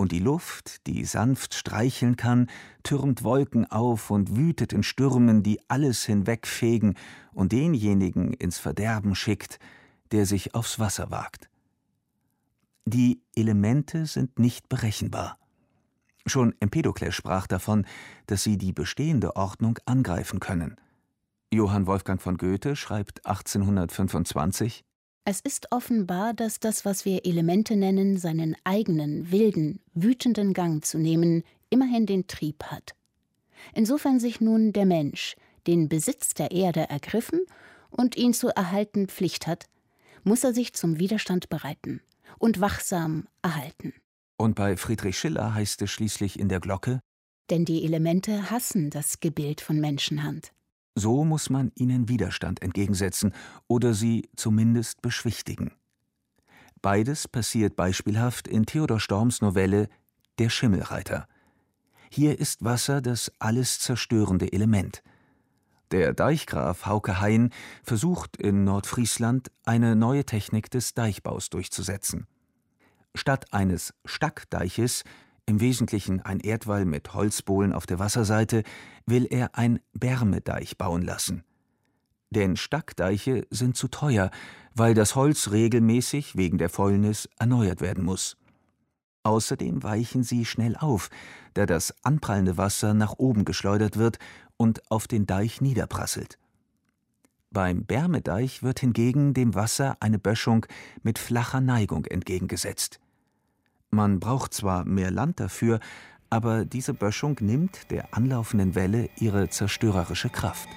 und 0.00 0.12
die 0.12 0.18
Luft, 0.18 0.86
die 0.86 1.04
sanft 1.04 1.52
streicheln 1.52 2.16
kann, 2.16 2.48
türmt 2.82 3.22
Wolken 3.22 3.70
auf 3.70 4.10
und 4.10 4.34
wütet 4.34 4.72
in 4.72 4.82
Stürmen, 4.82 5.42
die 5.42 5.60
alles 5.68 6.06
hinwegfegen 6.06 6.94
und 7.34 7.52
denjenigen 7.52 8.32
ins 8.32 8.58
Verderben 8.58 9.14
schickt, 9.14 9.58
der 10.10 10.24
sich 10.24 10.54
aufs 10.54 10.78
Wasser 10.78 11.10
wagt. 11.10 11.50
Die 12.86 13.20
Elemente 13.36 14.06
sind 14.06 14.38
nicht 14.38 14.70
berechenbar. 14.70 15.38
Schon 16.24 16.54
Empedokles 16.60 17.14
sprach 17.14 17.46
davon, 17.46 17.84
dass 18.26 18.42
sie 18.42 18.56
die 18.56 18.72
bestehende 18.72 19.36
Ordnung 19.36 19.78
angreifen 19.84 20.40
können. 20.40 20.76
Johann 21.52 21.86
Wolfgang 21.86 22.22
von 22.22 22.38
Goethe 22.38 22.74
schreibt 22.74 23.26
1825 23.26 24.82
es 25.24 25.40
ist 25.40 25.70
offenbar, 25.70 26.34
dass 26.34 26.60
das, 26.60 26.84
was 26.84 27.04
wir 27.04 27.24
Elemente 27.24 27.76
nennen, 27.76 28.16
seinen 28.16 28.56
eigenen, 28.64 29.30
wilden, 29.30 29.80
wütenden 29.94 30.54
Gang 30.54 30.84
zu 30.84 30.98
nehmen, 30.98 31.44
immerhin 31.68 32.06
den 32.06 32.26
Trieb 32.26 32.64
hat. 32.64 32.94
Insofern 33.74 34.18
sich 34.18 34.40
nun 34.40 34.72
der 34.72 34.86
Mensch 34.86 35.36
den 35.66 35.88
Besitz 35.88 36.34
der 36.34 36.50
Erde 36.50 36.88
ergriffen 36.88 37.40
und 37.90 38.16
ihn 38.16 38.32
zu 38.32 38.48
erhalten 38.48 39.08
Pflicht 39.08 39.46
hat, 39.46 39.66
muss 40.24 40.42
er 40.42 40.54
sich 40.54 40.72
zum 40.72 40.98
Widerstand 40.98 41.48
bereiten 41.48 42.00
und 42.38 42.60
wachsam 42.60 43.28
erhalten. 43.42 43.92
Und 44.36 44.54
bei 44.54 44.76
Friedrich 44.76 45.18
Schiller 45.18 45.54
heißt 45.54 45.82
es 45.82 45.90
schließlich 45.90 46.38
in 46.38 46.48
der 46.48 46.60
Glocke 46.60 47.00
Denn 47.50 47.64
die 47.64 47.84
Elemente 47.84 48.50
hassen 48.50 48.90
das 48.90 49.20
Gebild 49.20 49.60
von 49.60 49.78
Menschenhand. 49.80 50.52
So 51.00 51.24
muss 51.24 51.48
man 51.48 51.72
ihnen 51.76 52.10
Widerstand 52.10 52.60
entgegensetzen 52.60 53.32
oder 53.68 53.94
sie 53.94 54.28
zumindest 54.36 55.00
beschwichtigen. 55.00 55.72
Beides 56.82 57.26
passiert 57.26 57.74
beispielhaft 57.74 58.46
in 58.46 58.66
Theodor 58.66 59.00
Storms 59.00 59.40
Novelle 59.40 59.88
Der 60.38 60.50
Schimmelreiter. 60.50 61.26
Hier 62.10 62.38
ist 62.38 62.64
Wasser 62.64 63.00
das 63.00 63.32
alles 63.38 63.78
zerstörende 63.78 64.52
Element. 64.52 65.02
Der 65.90 66.12
Deichgraf 66.12 66.84
Hauke 66.84 67.18
Hein 67.18 67.48
versucht 67.82 68.36
in 68.36 68.64
Nordfriesland 68.64 69.50
eine 69.64 69.96
neue 69.96 70.26
Technik 70.26 70.70
des 70.70 70.92
Deichbaus 70.92 71.48
durchzusetzen. 71.48 72.26
Statt 73.14 73.54
eines 73.54 73.94
Stackdeiches 74.04 75.04
im 75.50 75.60
Wesentlichen 75.60 76.22
ein 76.22 76.38
Erdwall 76.38 76.84
mit 76.84 77.12
Holzbohlen 77.12 77.72
auf 77.72 77.84
der 77.84 77.98
Wasserseite, 77.98 78.62
will 79.04 79.26
er 79.28 79.58
ein 79.58 79.80
Bärmedeich 79.92 80.78
bauen 80.78 81.02
lassen. 81.02 81.42
Denn 82.30 82.56
Stackdeiche 82.56 83.46
sind 83.50 83.76
zu 83.76 83.88
teuer, 83.88 84.30
weil 84.74 84.94
das 84.94 85.16
Holz 85.16 85.50
regelmäßig 85.50 86.36
wegen 86.36 86.56
der 86.56 86.70
Fäulnis 86.70 87.28
erneuert 87.38 87.80
werden 87.80 88.04
muss. 88.04 88.36
Außerdem 89.24 89.82
weichen 89.82 90.22
sie 90.22 90.44
schnell 90.44 90.76
auf, 90.76 91.10
da 91.54 91.66
das 91.66 91.94
anprallende 92.04 92.56
Wasser 92.56 92.94
nach 92.94 93.14
oben 93.18 93.44
geschleudert 93.44 93.96
wird 93.96 94.20
und 94.56 94.88
auf 94.88 95.08
den 95.08 95.26
Deich 95.26 95.60
niederprasselt. 95.60 96.38
Beim 97.50 97.84
Bärmedeich 97.84 98.62
wird 98.62 98.78
hingegen 98.78 99.34
dem 99.34 99.56
Wasser 99.56 99.96
eine 99.98 100.20
Böschung 100.20 100.66
mit 101.02 101.18
flacher 101.18 101.60
Neigung 101.60 102.04
entgegengesetzt. 102.04 103.00
Man 103.92 104.20
braucht 104.20 104.54
zwar 104.54 104.84
mehr 104.84 105.10
Land 105.10 105.40
dafür, 105.40 105.80
aber 106.28 106.64
diese 106.64 106.94
Böschung 106.94 107.36
nimmt 107.40 107.90
der 107.90 108.14
anlaufenden 108.14 108.76
Welle 108.76 109.10
ihre 109.18 109.48
zerstörerische 109.48 110.28
Kraft. 110.28 110.68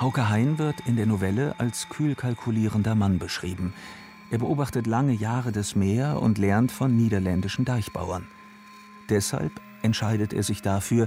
Hauke 0.00 0.30
Hein 0.30 0.58
wird 0.58 0.80
in 0.86 0.96
der 0.96 1.04
Novelle 1.04 1.54
als 1.58 1.90
kühl 1.90 2.14
kalkulierender 2.14 2.94
Mann 2.94 3.18
beschrieben. 3.18 3.74
Er 4.30 4.38
beobachtet 4.38 4.86
lange 4.86 5.12
Jahre 5.12 5.52
das 5.52 5.76
Meer 5.76 6.22
und 6.22 6.38
lernt 6.38 6.72
von 6.72 6.96
niederländischen 6.96 7.66
Deichbauern. 7.66 8.26
Deshalb 9.10 9.52
entscheidet 9.82 10.32
er 10.32 10.42
sich 10.42 10.62
dafür, 10.62 11.06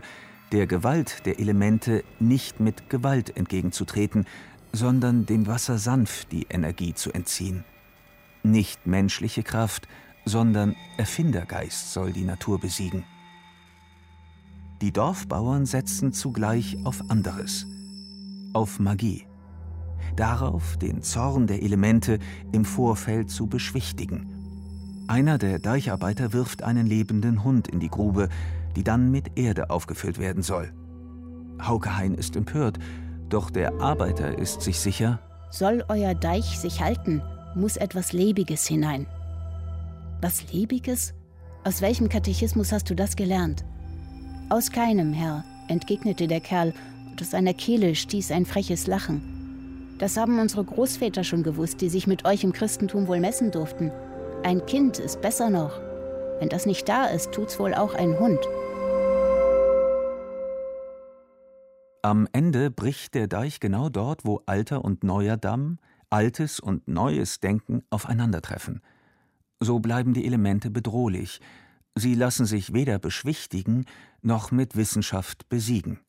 der 0.52 0.68
Gewalt 0.68 1.26
der 1.26 1.40
Elemente 1.40 2.04
nicht 2.20 2.60
mit 2.60 2.88
Gewalt 2.88 3.36
entgegenzutreten, 3.36 4.26
sondern 4.72 5.26
dem 5.26 5.48
Wasser 5.48 5.80
sanft 5.80 6.32
die 6.32 6.46
Energie 6.52 6.94
zu 6.94 7.12
entziehen. 7.12 7.64
Nicht 8.44 8.86
menschliche 8.86 9.42
Kraft, 9.42 9.88
sondern 10.26 10.76
Erfindergeist 10.98 11.94
soll 11.94 12.12
die 12.12 12.26
Natur 12.26 12.60
besiegen. 12.60 13.06
Die 14.82 14.92
Dorfbauern 14.92 15.66
setzen 15.66 16.12
zugleich 16.12 16.78
auf 16.84 17.10
anderes, 17.10 17.66
auf 18.52 18.80
Magie. 18.80 19.26
Darauf, 20.18 20.78
den 20.78 21.02
Zorn 21.02 21.48
der 21.48 21.64
Elemente 21.64 22.20
im 22.52 22.66
Vorfeld 22.66 23.30
zu 23.32 23.48
beschwichtigen. 23.48 25.06
Einer 25.08 25.38
der 25.38 25.60
Deicharbeiter 25.60 26.34
wirft 26.34 26.64
einen 26.64 26.86
lebenden 26.86 27.44
Hund 27.44 27.70
in 27.70 27.80
die 27.80 27.90
Grube, 27.90 28.28
die 28.76 28.84
dann 28.84 29.10
mit 29.10 29.38
Erde 29.38 29.70
aufgefüllt 29.70 30.20
werden 30.20 30.44
soll. 30.44 30.74
Haukehain 31.62 32.14
ist 32.14 32.36
empört, 32.36 32.78
doch 33.30 33.50
der 33.50 33.80
Arbeiter 33.80 34.38
ist 34.38 34.62
sich 34.62 34.80
sicher, 34.80 35.20
soll 35.50 35.84
euer 35.88 36.14
Deich 36.14 36.60
sich 36.60 36.82
halten, 36.82 37.22
muss 37.56 37.78
etwas 37.78 38.14
Lebiges 38.14 38.68
hinein. 38.68 39.08
Was 40.22 40.52
Lebiges? 40.52 41.14
Aus 41.64 41.82
welchem 41.82 42.10
Katechismus 42.10 42.72
hast 42.72 42.90
du 42.90 42.96
das 42.96 43.16
gelernt? 43.16 43.64
Aus 44.50 44.72
keinem, 44.72 45.14
Herr, 45.14 45.44
entgegnete 45.68 46.28
der 46.28 46.42
Kerl, 46.42 46.74
und 47.10 47.22
aus 47.22 47.32
seiner 47.32 47.54
Kehle 47.54 47.96
stieß 47.96 48.32
ein 48.32 48.46
freches 48.46 48.88
Lachen. 48.88 49.96
Das 50.00 50.18
haben 50.18 50.40
unsere 50.40 50.64
Großväter 50.64 51.24
schon 51.24 51.44
gewusst, 51.44 51.82
die 51.82 51.90
sich 51.90 52.08
mit 52.08 52.26
euch 52.26 52.44
im 52.44 52.54
Christentum 52.54 53.08
wohl 53.08 53.20
messen 53.20 53.52
durften. 53.52 53.92
Ein 54.44 54.66
Kind 54.66 55.00
ist 55.00 55.22
besser 55.22 55.50
noch. 55.50 55.80
Wenn 56.40 56.50
das 56.50 56.66
nicht 56.66 56.90
da 56.90 57.06
ist, 57.06 57.32
tut's 57.32 57.60
wohl 57.60 57.74
auch 57.74 57.94
ein 57.94 58.20
Hund. 58.20 58.40
Am 62.02 62.28
Ende 62.34 62.70
bricht 62.70 63.14
der 63.14 63.28
Deich 63.28 63.62
genau 63.62 63.88
dort, 63.88 64.26
wo 64.26 64.42
alter 64.46 64.84
und 64.84 65.06
neuer 65.06 65.38
Damm, 65.38 65.80
altes 66.14 66.60
und 66.60 66.88
neues 66.88 67.40
Denken 67.40 67.84
aufeinandertreffen. 67.90 68.82
So 69.60 69.80
bleiben 69.80 70.14
die 70.14 70.26
Elemente 70.26 70.70
bedrohlich. 70.70 71.42
Sie 71.96 72.16
lassen 72.16 72.46
sich 72.46 72.74
weder 72.74 73.00
beschwichtigen 73.00 73.86
noch 74.22 74.52
mit 74.52 74.76
Wissenschaft 74.76 75.50
besiegen. 75.50 76.00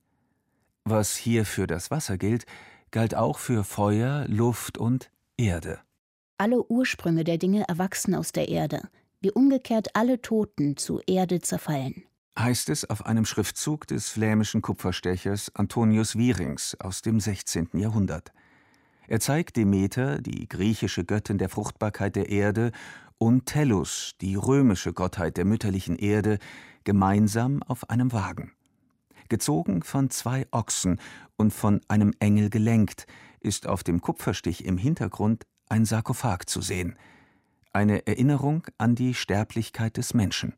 Was 0.84 1.16
hier 1.16 1.46
für 1.46 1.66
das 1.66 1.90
Wasser 1.90 2.18
gilt, 2.18 2.44
galt 2.90 3.14
auch 3.14 3.38
für 3.38 3.64
Feuer, 3.64 4.26
Luft 4.28 4.76
und 4.78 5.11
Erde. 5.37 5.80
Alle 6.37 6.62
Ursprünge 6.70 7.25
der 7.25 7.38
Dinge 7.38 7.66
erwachsen 7.66 8.14
aus 8.14 8.32
der 8.32 8.49
Erde, 8.49 8.82
wie 9.20 9.30
umgekehrt 9.30 9.96
alle 9.96 10.20
Toten 10.20 10.76
zu 10.76 11.00
Erde 11.06 11.40
zerfallen 11.40 12.04
heißt 12.38 12.68
es 12.68 12.88
auf 12.88 13.06
einem 13.06 13.25
Schriftzug 13.25 13.87
des 13.87 14.08
flämischen 14.08 14.62
Kupferstechers 14.62 15.54
Antonius 15.54 16.16
Wierings 16.16 16.76
aus 16.80 17.02
dem 17.02 17.20
16. 17.20 17.68
Jahrhundert. 17.75 18.32
Er 19.06 19.20
zeigt 19.20 19.56
Demeter, 19.56 20.20
die 20.20 20.49
griechische 20.49 21.04
Göttin 21.04 21.38
der 21.38 21.49
Fruchtbarkeit 21.49 22.16
der 22.16 22.30
Erde, 22.30 22.73
und 23.18 23.46
Tellus, 23.46 24.14
die 24.20 24.34
römische 24.34 24.92
Gottheit 24.92 25.37
der 25.37 25.44
mütterlichen 25.44 25.96
Erde, 25.96 26.38
gemeinsam 26.82 27.62
auf 27.62 27.88
einem 27.88 28.12
Wagen. 28.12 28.52
Gezogen 29.28 29.82
von 29.82 30.11
zwei 30.11 30.46
Ochsen 30.50 31.00
und 31.37 31.52
von 31.52 31.80
einem 31.88 32.12
Engel 32.18 32.50
gelenkt, 32.50 33.06
ist 33.40 33.66
auf 33.66 33.82
dem 33.82 34.00
Kupferstich 34.00 34.64
im 34.64 34.78
Hintergrund 34.78 35.46
ein 35.68 35.84
Sarkophag 35.84 36.44
zu 36.46 36.61
sehen, 36.61 36.96
eine 37.73 38.06
Erinnerung 38.06 38.66
an 38.78 38.94
die 38.94 39.14
Sterblichkeit 39.14 39.96
des 39.96 40.14
Menschen 40.14 40.54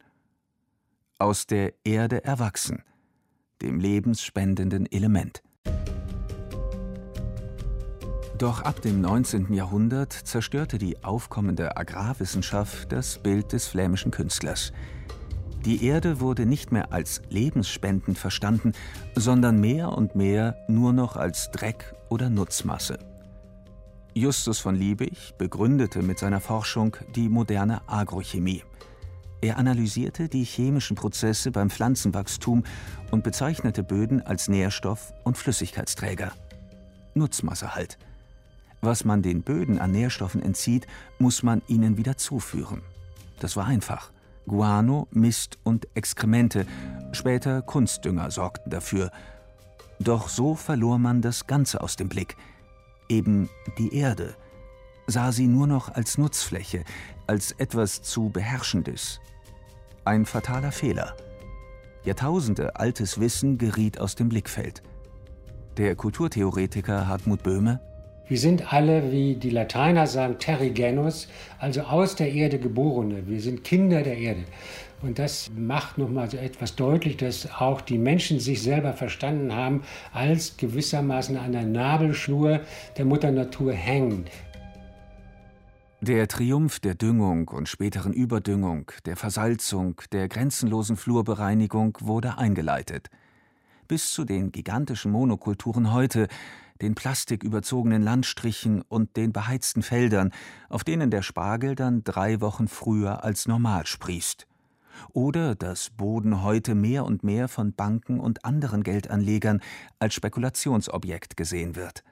aus 1.19 1.47
der 1.47 1.73
Erde 1.85 2.25
erwachsen, 2.25 2.83
dem 3.63 3.81
lebensspendenden 3.81 4.91
Element. 4.91 5.43
Doch 8.39 8.63
ab 8.63 8.83
dem 8.83 9.01
19. 9.01 9.53
Jahrhundert 9.55 10.13
zerstörte 10.13 10.79
die 10.79 11.03
aufkommende 11.03 11.77
Agrarwissenschaft 11.77 12.93
das 12.93 13.19
Bild 13.19 13.53
des 13.53 13.67
flämischen 13.67 14.11
Künstlers. 14.11 14.73
Die 15.65 15.85
Erde 15.85 16.21
wurde 16.21 16.47
nicht 16.47 16.71
mehr 16.71 16.93
als 16.93 17.23
lebensspendend 17.31 18.19
verstanden, 18.19 18.73
sondern 19.15 19.61
mehr 19.61 19.91
und 19.91 20.15
mehr 20.15 20.57
nur 20.69 20.93
noch 20.93 21.17
als 21.17 21.51
Dreck 21.51 21.95
oder 22.09 22.29
Nutzmasse. 22.29 22.99
Justus 24.15 24.59
von 24.59 24.75
Liebig 24.75 25.35
begründete 25.39 26.03
mit 26.03 26.19
seiner 26.19 26.41
Forschung 26.41 26.97
die 27.15 27.29
moderne 27.29 27.81
Agrochemie– 27.89 28.63
er 29.43 29.59
analysierte 29.59 30.29
die 30.29 30.45
chemischen 30.45 30.97
Prozesse 30.97 31.51
beim 31.51 31.71
Pflanzenwachstum 31.71 32.65
und 33.11 33.23
bezeichnete 33.23 33.83
Böden 33.83 34.23
als 34.23 34.49
Nährstoff- 34.49 35.13
und 35.25 35.37
Flüssigkeitsträger. 35.37 36.33
Nutzmasse 37.15 37.75
halt. 37.75 37.99
Was 38.81 39.05
man 39.05 39.23
den 39.23 39.43
Böden 39.43 39.79
an 39.79 39.93
Nährstoffen 39.93 40.43
entzieht, 40.43 40.87
muss 41.19 41.43
man 41.43 41.63
ihnen 41.67 41.97
wieder 41.97 42.17
zuführen. 42.17 42.83
Das 43.41 43.57
war 43.57 43.67
einfach. 43.67 44.13
Guano, 44.47 45.09
Mist 45.11 45.59
und 45.65 45.89
Exkremente, 45.95 46.67
später 47.13 47.63
Kunstdünger 47.63 48.31
sorgten 48.31 48.71
dafür. 48.71 49.11
Doch 49.99 50.29
so 50.29 50.55
verlor 50.55 50.99
man 50.99 51.21
das 51.21 51.47
Ganze 51.47 51.81
aus 51.81 51.97
dem 51.97 52.09
Blick. 52.09 52.37
Eben 53.09 53.49
die 53.79 53.95
Erde 53.95 54.37
sah 55.07 55.33
sie 55.33 55.47
nur 55.47 55.67
noch 55.67 55.95
als 55.95 56.19
Nutzfläche, 56.19 56.85
als 57.27 57.53
etwas 57.53 58.03
zu 58.03 58.29
Beherrschendes. 58.29 59.21
Ein 60.05 60.27
fataler 60.27 60.73
Fehler. 60.73 61.17
Jahrtausende 62.05 62.77
altes 62.77 63.19
Wissen 63.19 63.59
geriet 63.59 63.99
aus 63.99 64.15
dem 64.15 64.29
Blickfeld. 64.29 64.83
Der 65.77 65.97
Kulturtheoretiker 65.97 67.09
Hartmut 67.09 67.43
Böhme 67.43 67.81
wir 68.29 68.39
sind 68.39 68.73
alle, 68.73 69.13
wie 69.13 69.37
die 69.37 69.51
Lateiner 69.51 70.07
sagen, 70.07 70.39
Terrigenus, 70.39 71.29
also 71.59 71.83
aus 71.83 72.17
der 72.17 72.33
Erde 72.33 72.59
geborene. 72.59 73.27
Wir 73.29 73.41
sind 73.41 73.63
Kinder 73.63 74.03
der 74.03 74.19
Erde. 74.19 74.45
Und 75.03 75.19
das 75.19 75.51
macht 75.55 75.99
nochmal 75.99 76.29
so 76.29 76.37
etwas 76.37 76.75
deutlich, 76.75 77.17
dass 77.19 77.49
auch 77.61 77.81
die 77.81 77.99
Menschen 77.99 78.41
sich 78.41 78.63
selber 78.63 78.95
verstanden 78.95 79.55
haben, 79.55 79.83
als 80.13 80.57
gewissermaßen 80.57 81.37
an 81.37 81.53
der 81.53 81.65
Nabelschnur 81.65 82.61
der 82.97 83.05
Mutter 83.05 83.31
Natur 83.31 83.73
hängen. 83.73 84.25
Der 86.01 86.27
Triumph 86.29 86.81
der 86.81 86.95
Düngung 86.95 87.49
und 87.49 87.69
späteren 87.69 88.13
Überdüngung, 88.13 88.91
der 89.07 89.17
Versalzung, 89.17 90.01
der 90.13 90.29
grenzenlosen 90.29 90.97
Flurbereinigung 90.97 91.97
wurde 92.01 92.39
eingeleitet. 92.39 93.09
Bis 93.89 94.11
zu 94.11 94.25
den 94.25 94.51
gigantischen 94.51 95.13
Monokulturen 95.13 95.93
heute, 95.93 96.29
den 96.81 96.95
plastiküberzogenen 96.95 98.03
Landstrichen 98.03 98.83
und 98.83 99.17
den 99.17 99.33
beheizten 99.33 99.83
Feldern, 99.83 100.33
auf 100.69 100.85
denen 100.85 101.11
der 101.11 101.23
Spargel 101.23 101.75
dann 101.75 102.05
drei 102.05 102.41
Wochen 102.41 102.69
früher 102.69 103.25
als 103.25 103.49
normal 103.49 103.87
sprießt. 103.87 104.47
Oder 105.13 105.55
dass 105.55 105.91
Boden 105.91 106.43
heute 106.43 106.75
mehr 106.75 107.05
und 107.05 107.23
mehr 107.23 107.49
von 107.49 107.75
Banken 107.75 108.21
und 108.21 108.45
anderen 108.45 108.83
Geldanlegern 108.83 109.61
als 109.99 110.15
Spekulationsobjekt 110.15 111.37
gesehen 111.37 111.77
wird. 111.77 112.03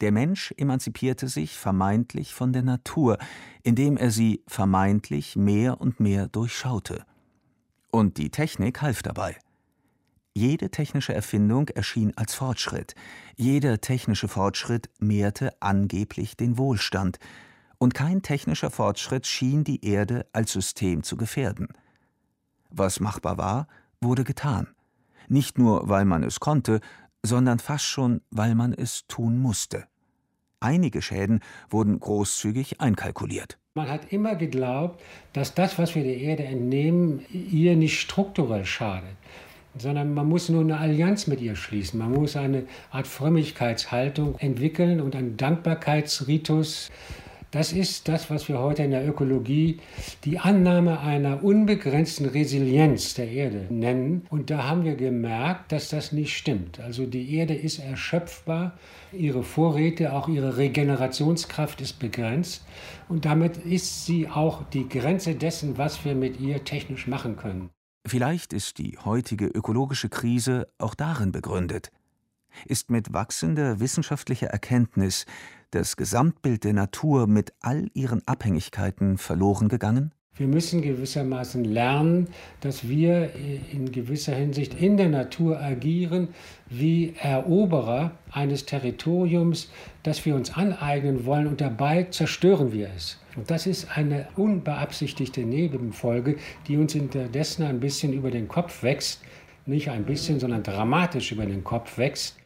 Der 0.00 0.12
Mensch 0.12 0.54
emanzipierte 0.56 1.28
sich 1.28 1.58
vermeintlich 1.58 2.32
von 2.32 2.52
der 2.54 2.62
Natur, 2.62 3.18
indem 3.62 3.98
er 3.98 4.10
sie 4.10 4.42
vermeintlich 4.46 5.36
mehr 5.36 5.80
und 5.80 6.00
mehr 6.00 6.26
durchschaute. 6.26 7.04
Und 7.90 8.16
die 8.16 8.30
Technik 8.30 8.80
half 8.80 9.02
dabei. 9.02 9.36
Jede 10.32 10.70
technische 10.70 11.12
Erfindung 11.12 11.68
erschien 11.68 12.16
als 12.16 12.34
Fortschritt, 12.34 12.94
jeder 13.36 13.80
technische 13.80 14.28
Fortschritt 14.28 14.88
mehrte 15.00 15.60
angeblich 15.60 16.36
den 16.36 16.56
Wohlstand, 16.56 17.18
und 17.78 17.94
kein 17.94 18.22
technischer 18.22 18.70
Fortschritt 18.70 19.26
schien 19.26 19.64
die 19.64 19.84
Erde 19.84 20.26
als 20.32 20.52
System 20.52 21.02
zu 21.02 21.16
gefährden. 21.16 21.68
Was 22.68 23.00
machbar 23.00 23.38
war, 23.38 23.68
wurde 24.00 24.22
getan, 24.22 24.68
nicht 25.28 25.58
nur 25.58 25.88
weil 25.88 26.04
man 26.04 26.22
es 26.22 26.38
konnte, 26.38 26.80
sondern 27.24 27.58
fast 27.58 27.86
schon, 27.86 28.20
weil 28.30 28.54
man 28.54 28.72
es 28.72 29.06
tun 29.08 29.38
musste. 29.38 29.86
Einige 30.60 31.02
Schäden 31.02 31.40
wurden 31.70 31.98
großzügig 31.98 32.80
einkalkuliert. 32.80 33.58
Man 33.74 33.88
hat 33.88 34.12
immer 34.12 34.36
geglaubt, 34.36 35.00
dass 35.32 35.54
das, 35.54 35.78
was 35.78 35.94
wir 35.94 36.04
der 36.04 36.18
Erde 36.18 36.44
entnehmen, 36.44 37.24
ihr 37.30 37.76
nicht 37.76 37.98
strukturell 37.98 38.66
schadet, 38.66 39.16
sondern 39.78 40.14
man 40.14 40.28
muss 40.28 40.48
nur 40.48 40.62
eine 40.62 40.78
Allianz 40.78 41.26
mit 41.26 41.40
ihr 41.40 41.56
schließen. 41.56 41.98
Man 41.98 42.12
muss 42.12 42.36
eine 42.36 42.64
Art 42.90 43.06
Frömmigkeitshaltung 43.06 44.38
entwickeln 44.38 45.00
und 45.00 45.14
einen 45.14 45.36
Dankbarkeitsritus 45.36 46.90
das 47.50 47.72
ist 47.72 48.06
das, 48.06 48.30
was 48.30 48.48
wir 48.48 48.60
heute 48.60 48.84
in 48.84 48.92
der 48.92 49.06
Ökologie 49.08 49.80
die 50.24 50.38
Annahme 50.38 51.00
einer 51.00 51.42
unbegrenzten 51.42 52.26
Resilienz 52.26 53.14
der 53.14 53.28
Erde 53.28 53.66
nennen. 53.70 54.24
Und 54.30 54.50
da 54.50 54.68
haben 54.68 54.84
wir 54.84 54.94
gemerkt, 54.94 55.72
dass 55.72 55.88
das 55.88 56.12
nicht 56.12 56.36
stimmt. 56.36 56.78
Also 56.78 57.06
die 57.06 57.34
Erde 57.34 57.54
ist 57.54 57.80
erschöpfbar, 57.80 58.78
ihre 59.12 59.42
Vorräte, 59.42 60.12
auch 60.12 60.28
ihre 60.28 60.58
Regenerationskraft 60.58 61.80
ist 61.80 61.98
begrenzt. 61.98 62.64
Und 63.08 63.24
damit 63.24 63.56
ist 63.56 64.06
sie 64.06 64.28
auch 64.28 64.62
die 64.70 64.88
Grenze 64.88 65.34
dessen, 65.34 65.76
was 65.76 66.04
wir 66.04 66.14
mit 66.14 66.38
ihr 66.38 66.62
technisch 66.62 67.08
machen 67.08 67.36
können. 67.36 67.70
Vielleicht 68.06 68.52
ist 68.52 68.78
die 68.78 68.98
heutige 69.04 69.46
ökologische 69.46 70.08
Krise 70.08 70.68
auch 70.78 70.94
darin 70.94 71.32
begründet. 71.32 71.92
Ist 72.66 72.90
mit 72.90 73.12
wachsender 73.12 73.78
wissenschaftlicher 73.78 74.48
Erkenntnis 74.48 75.26
das 75.70 75.96
Gesamtbild 75.96 76.64
der 76.64 76.72
Natur 76.72 77.26
mit 77.26 77.52
all 77.60 77.88
ihren 77.94 78.26
Abhängigkeiten 78.26 79.18
verloren 79.18 79.68
gegangen? 79.68 80.12
Wir 80.36 80.48
müssen 80.48 80.80
gewissermaßen 80.80 81.64
lernen, 81.64 82.28
dass 82.62 82.88
wir 82.88 83.30
in 83.72 83.92
gewisser 83.92 84.34
Hinsicht 84.34 84.72
in 84.72 84.96
der 84.96 85.10
Natur 85.10 85.60
agieren 85.60 86.28
wie 86.70 87.14
Eroberer 87.20 88.12
eines 88.30 88.64
Territoriums, 88.64 89.70
das 90.02 90.24
wir 90.24 90.34
uns 90.34 90.56
aneignen 90.56 91.26
wollen 91.26 91.46
und 91.46 91.60
dabei 91.60 92.04
zerstören 92.04 92.72
wir 92.72 92.88
es. 92.96 93.18
Und 93.36 93.50
das 93.50 93.66
ist 93.66 93.96
eine 93.96 94.26
unbeabsichtigte 94.36 95.42
Nebenfolge, 95.42 96.36
die 96.66 96.76
uns 96.76 96.94
indessen 96.94 97.64
ein 97.64 97.80
bisschen 97.80 98.12
über 98.12 98.30
den 98.30 98.48
Kopf 98.48 98.82
wächst. 98.82 99.22
Nicht 99.66 99.88
ein 99.90 100.04
bisschen, 100.04 100.40
sondern 100.40 100.62
dramatisch 100.62 101.32
über 101.32 101.46
den 101.46 101.62
Kopf 101.62 101.98
wächst. 101.98 102.36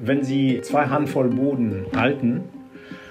Wenn 0.00 0.22
Sie 0.22 0.60
zwei 0.62 0.86
Handvoll 0.86 1.28
Boden 1.28 1.84
halten, 1.94 2.42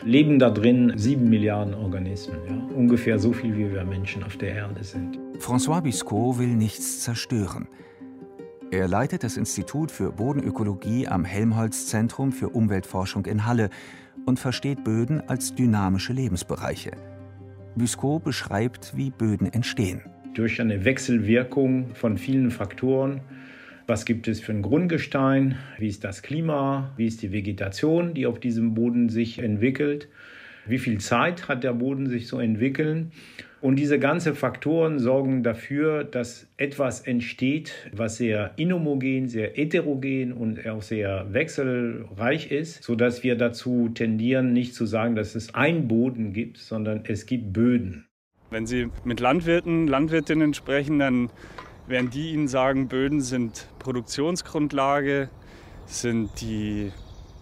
leben 0.03 0.39
da 0.39 0.49
drin 0.49 0.93
sieben 0.95 1.29
Milliarden 1.29 1.73
Organismen. 1.73 2.39
Ja? 2.47 2.75
Ungefähr 2.75 3.19
so 3.19 3.33
viel, 3.33 3.55
wie 3.57 3.71
wir 3.71 3.83
Menschen 3.83 4.23
auf 4.23 4.37
der 4.37 4.55
Erde 4.55 4.83
sind. 4.83 5.19
François 5.39 5.81
Biscot 5.81 6.39
will 6.39 6.55
nichts 6.55 7.01
zerstören. 7.01 7.67
Er 8.71 8.87
leitet 8.87 9.23
das 9.23 9.37
Institut 9.37 9.91
für 9.91 10.11
Bodenökologie 10.11 11.07
am 11.07 11.23
Helmholtz-Zentrum 11.23 12.31
für 12.31 12.49
Umweltforschung 12.49 13.25
in 13.25 13.45
Halle 13.45 13.69
und 14.27 14.39
versteht 14.39 14.83
Böden 14.83 15.21
als 15.27 15.55
dynamische 15.55 16.13
Lebensbereiche. 16.13 16.91
Busco 17.75 18.19
beschreibt, 18.19 18.95
wie 18.95 19.09
Böden 19.09 19.51
entstehen. 19.51 20.01
Durch 20.33 20.59
eine 20.59 20.83
Wechselwirkung 20.83 21.95
von 21.95 22.17
vielen 22.17 22.51
Faktoren. 22.51 23.21
Was 23.87 24.05
gibt 24.05 24.27
es 24.27 24.41
für 24.41 24.51
ein 24.51 24.61
Grundgestein? 24.61 25.57
Wie 25.79 25.87
ist 25.87 26.03
das 26.03 26.21
Klima? 26.21 26.91
Wie 26.97 27.07
ist 27.07 27.21
die 27.21 27.31
Vegetation, 27.31 28.13
die 28.13 28.27
auf 28.27 28.39
diesem 28.39 28.73
Boden 28.73 29.07
sich 29.07 29.39
entwickelt? 29.39 30.09
Wie 30.65 30.77
viel 30.77 30.99
Zeit 30.99 31.47
hat 31.47 31.63
der 31.63 31.73
Boden 31.73 32.07
sich 32.07 32.27
so 32.27 32.39
entwickeln? 32.39 33.11
Und 33.59 33.77
diese 33.77 33.97
ganzen 33.97 34.35
Faktoren 34.35 34.99
sorgen 34.99 35.41
dafür, 35.41 36.03
dass 36.03 36.47
etwas 36.57 37.01
entsteht, 37.01 37.89
was 37.91 38.17
sehr 38.17 38.51
inhomogen, 38.55 39.27
sehr 39.27 39.51
heterogen 39.53 40.31
und 40.33 40.67
auch 40.67 40.83
sehr 40.83 41.27
wechselreich 41.31 42.51
ist, 42.51 42.83
sodass 42.83 43.23
wir 43.23 43.35
dazu 43.35 43.89
tendieren, 43.89 44.53
nicht 44.53 44.75
zu 44.75 44.85
sagen, 44.85 45.15
dass 45.15 45.33
es 45.33 45.55
einen 45.55 45.87
Boden 45.87 46.33
gibt, 46.33 46.57
sondern 46.57 47.03
es 47.07 47.25
gibt 47.25 47.51
Böden. 47.51 48.05
Wenn 48.51 48.67
Sie 48.67 48.89
mit 49.03 49.19
Landwirten, 49.19 49.87
Landwirtinnen 49.87 50.53
sprechen, 50.53 50.99
dann 50.99 51.29
werden 51.87 52.09
die 52.11 52.31
Ihnen 52.31 52.47
sagen, 52.47 52.87
Böden 52.87 53.21
sind 53.21 53.67
Produktionsgrundlage, 53.79 55.29
sind 55.85 56.29
die 56.41 56.91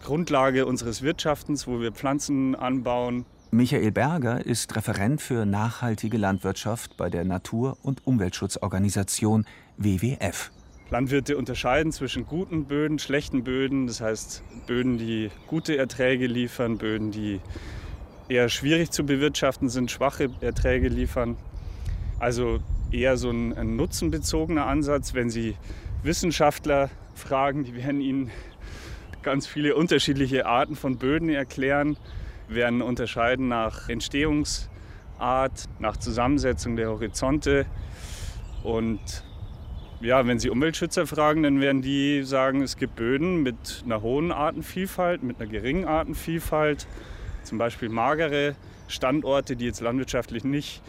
Grundlage 0.02 0.66
unseres 0.66 1.02
Wirtschaftens, 1.02 1.68
wo 1.68 1.82
wir 1.82 1.92
Pflanzen 1.92 2.56
anbauen. 2.56 3.26
Michael 3.56 3.92
Berger 3.92 4.46
ist 4.46 4.76
Referent 4.76 5.22
für 5.22 5.46
nachhaltige 5.46 6.18
Landwirtschaft 6.18 6.98
bei 6.98 7.10
der 7.10 7.24
Natur- 7.24 7.78
und 7.84 8.06
Umweltschutzorganisation 8.06 9.46
WWF. 9.78 10.52
Landwirte 10.90 11.38
unterscheiden 11.38 11.94
zwischen 11.94 12.26
guten 12.26 12.66
Böden, 12.66 13.00
schlechten 13.00 13.46
Böden, 13.46 13.88
das 13.88 14.02
heißt 14.02 14.44
Böden, 14.68 14.98
die 14.98 15.32
gute 15.48 15.78
Erträge 15.78 16.28
liefern, 16.28 16.78
Böden, 16.78 17.12
die 17.12 17.40
eher 18.28 18.50
schwierig 18.50 18.92
zu 18.92 19.06
bewirtschaften 19.06 19.70
sind, 19.70 19.90
schwache 19.90 20.32
Erträge 20.42 20.90
liefern. 20.90 21.38
Also 22.20 22.60
eher 22.92 23.16
so 23.16 23.30
ein, 23.30 23.58
ein 23.58 23.78
nutzenbezogener 23.78 24.66
Ansatz. 24.66 25.14
Wenn 25.14 25.30
Sie 25.30 25.56
Wissenschaftler 26.04 26.90
fragen, 27.14 27.64
die 27.64 27.74
werden 27.76 28.02
Ihnen 28.02 28.32
ganz 29.24 29.48
viele 29.48 29.78
unterschiedliche 29.78 30.46
Arten 30.46 30.76
von 30.76 30.98
Böden 30.98 31.30
erklären 31.30 31.96
werden 32.48 32.82
unterscheiden 32.82 33.48
nach 33.48 33.90
Entstehungsart, 33.90 35.66
nach 35.80 35.98
Zusammensetzung 35.98 36.76
der 36.76 36.90
Horizonte. 36.90 37.66
Und 38.64 39.24
ja, 40.02 40.28
wenn 40.28 40.40
Sie 40.40 40.50
Umweltschützer 40.50 41.08
fragen, 41.08 41.44
dann 41.44 41.62
werden 41.62 41.82
die 41.82 42.24
sagen, 42.24 42.62
es 42.62 42.78
gibt 42.78 42.96
Böden 42.96 43.44
mit 43.44 43.84
einer 43.86 44.02
hohen 44.02 44.32
Artenvielfalt, 44.32 45.24
mit 45.24 45.40
einer 45.40 45.50
geringen 45.50 45.86
Artenvielfalt, 45.86 46.88
zum 47.44 47.58
Beispiel 47.58 47.90
magere 47.90 48.56
Standorte, 48.88 49.56
die 49.56 49.66
jetzt 49.66 49.82
landwirtschaftlich 49.82 50.44
nicht 50.44 50.82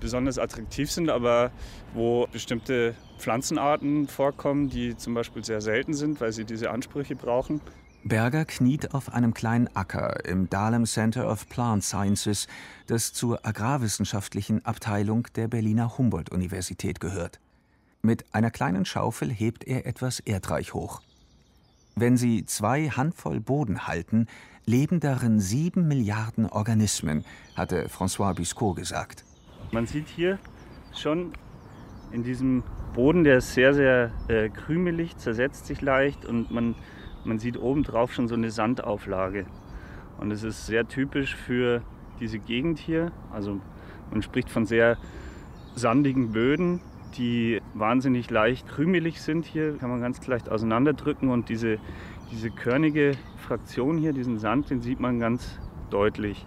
besonders 0.00 0.38
attraktiv 0.38 0.90
sind, 0.90 1.10
aber 1.10 1.52
wo 1.94 2.26
bestimmte 2.32 2.94
Pflanzenarten 3.18 4.08
vorkommen, 4.08 4.68
die 4.68 4.96
zum 4.96 5.14
Beispiel 5.14 5.44
sehr 5.44 5.60
selten 5.60 5.94
sind, 5.94 6.20
weil 6.20 6.32
sie 6.32 6.44
diese 6.44 6.70
Ansprüche 6.70 7.14
brauchen. 7.14 7.60
Berger 8.02 8.46
kniet 8.46 8.94
auf 8.94 9.12
einem 9.12 9.34
kleinen 9.34 9.68
Acker 9.76 10.24
im 10.24 10.48
Dahlem 10.48 10.86
Center 10.86 11.30
of 11.30 11.48
Plant 11.48 11.84
Sciences, 11.84 12.48
das 12.86 13.12
zur 13.12 13.44
agrarwissenschaftlichen 13.46 14.64
Abteilung 14.64 15.26
der 15.36 15.48
Berliner 15.48 15.98
Humboldt-Universität 15.98 16.98
gehört. 17.00 17.40
Mit 18.00 18.24
einer 18.32 18.50
kleinen 18.50 18.86
Schaufel 18.86 19.30
hebt 19.30 19.64
er 19.64 19.86
etwas 19.86 20.20
Erdreich 20.20 20.72
hoch. 20.72 21.02
Wenn 21.94 22.16
Sie 22.16 22.46
zwei 22.46 22.88
Handvoll 22.88 23.40
Boden 23.40 23.86
halten, 23.86 24.26
leben 24.64 25.00
darin 25.00 25.38
sieben 25.38 25.86
Milliarden 25.86 26.46
Organismen, 26.46 27.24
hatte 27.54 27.88
François 27.88 28.34
Busco 28.34 28.72
gesagt. 28.72 29.24
Man 29.72 29.86
sieht 29.86 30.08
hier 30.08 30.38
schon 30.94 31.32
in 32.12 32.24
diesem 32.24 32.62
Boden, 32.94 33.24
der 33.24 33.38
ist 33.38 33.52
sehr, 33.52 33.74
sehr 33.74 34.10
äh, 34.28 34.48
krümelig, 34.48 35.18
zersetzt 35.18 35.66
sich 35.66 35.82
leicht 35.82 36.24
und 36.24 36.50
man 36.50 36.74
man 37.24 37.38
sieht 37.38 37.58
oben 37.58 37.82
drauf 37.82 38.12
schon 38.12 38.28
so 38.28 38.34
eine 38.34 38.50
Sandauflage. 38.50 39.46
Und 40.18 40.30
es 40.30 40.42
ist 40.42 40.66
sehr 40.66 40.86
typisch 40.86 41.34
für 41.34 41.82
diese 42.20 42.38
Gegend 42.38 42.78
hier. 42.78 43.12
Also 43.32 43.60
man 44.10 44.22
spricht 44.22 44.50
von 44.50 44.66
sehr 44.66 44.96
sandigen 45.74 46.32
Böden, 46.32 46.80
die 47.16 47.60
wahnsinnig 47.74 48.30
leicht 48.30 48.68
krümelig 48.68 49.20
sind 49.20 49.46
hier, 49.46 49.76
kann 49.78 49.90
man 49.90 50.00
ganz 50.00 50.24
leicht 50.26 50.48
auseinanderdrücken 50.48 51.30
und 51.30 51.48
diese, 51.48 51.78
diese 52.30 52.50
körnige 52.50 53.12
Fraktion 53.36 53.98
hier, 53.98 54.12
diesen 54.12 54.38
Sand, 54.38 54.70
den 54.70 54.80
sieht 54.80 55.00
man 55.00 55.18
ganz 55.18 55.58
deutlich. 55.90 56.46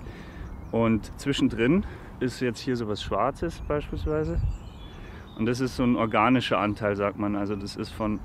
Und 0.71 1.11
zwischendrin 1.19 1.85
ist 2.19 2.39
jetzt 2.39 2.59
hier 2.59 2.75
so 2.75 2.87
was 2.87 3.01
Schwarzes 3.03 3.61
beispielsweise. 3.67 4.39
Und 5.37 5.45
das 5.45 5.59
ist 5.59 5.75
so 5.75 5.83
ein 5.83 5.95
organischer 5.95 6.59
Anteil, 6.59 6.95
sagt 6.95 7.17
man. 7.17 7.35
Also 7.35 7.55
das 7.55 7.75
ist 7.75 7.89
von 7.89 8.19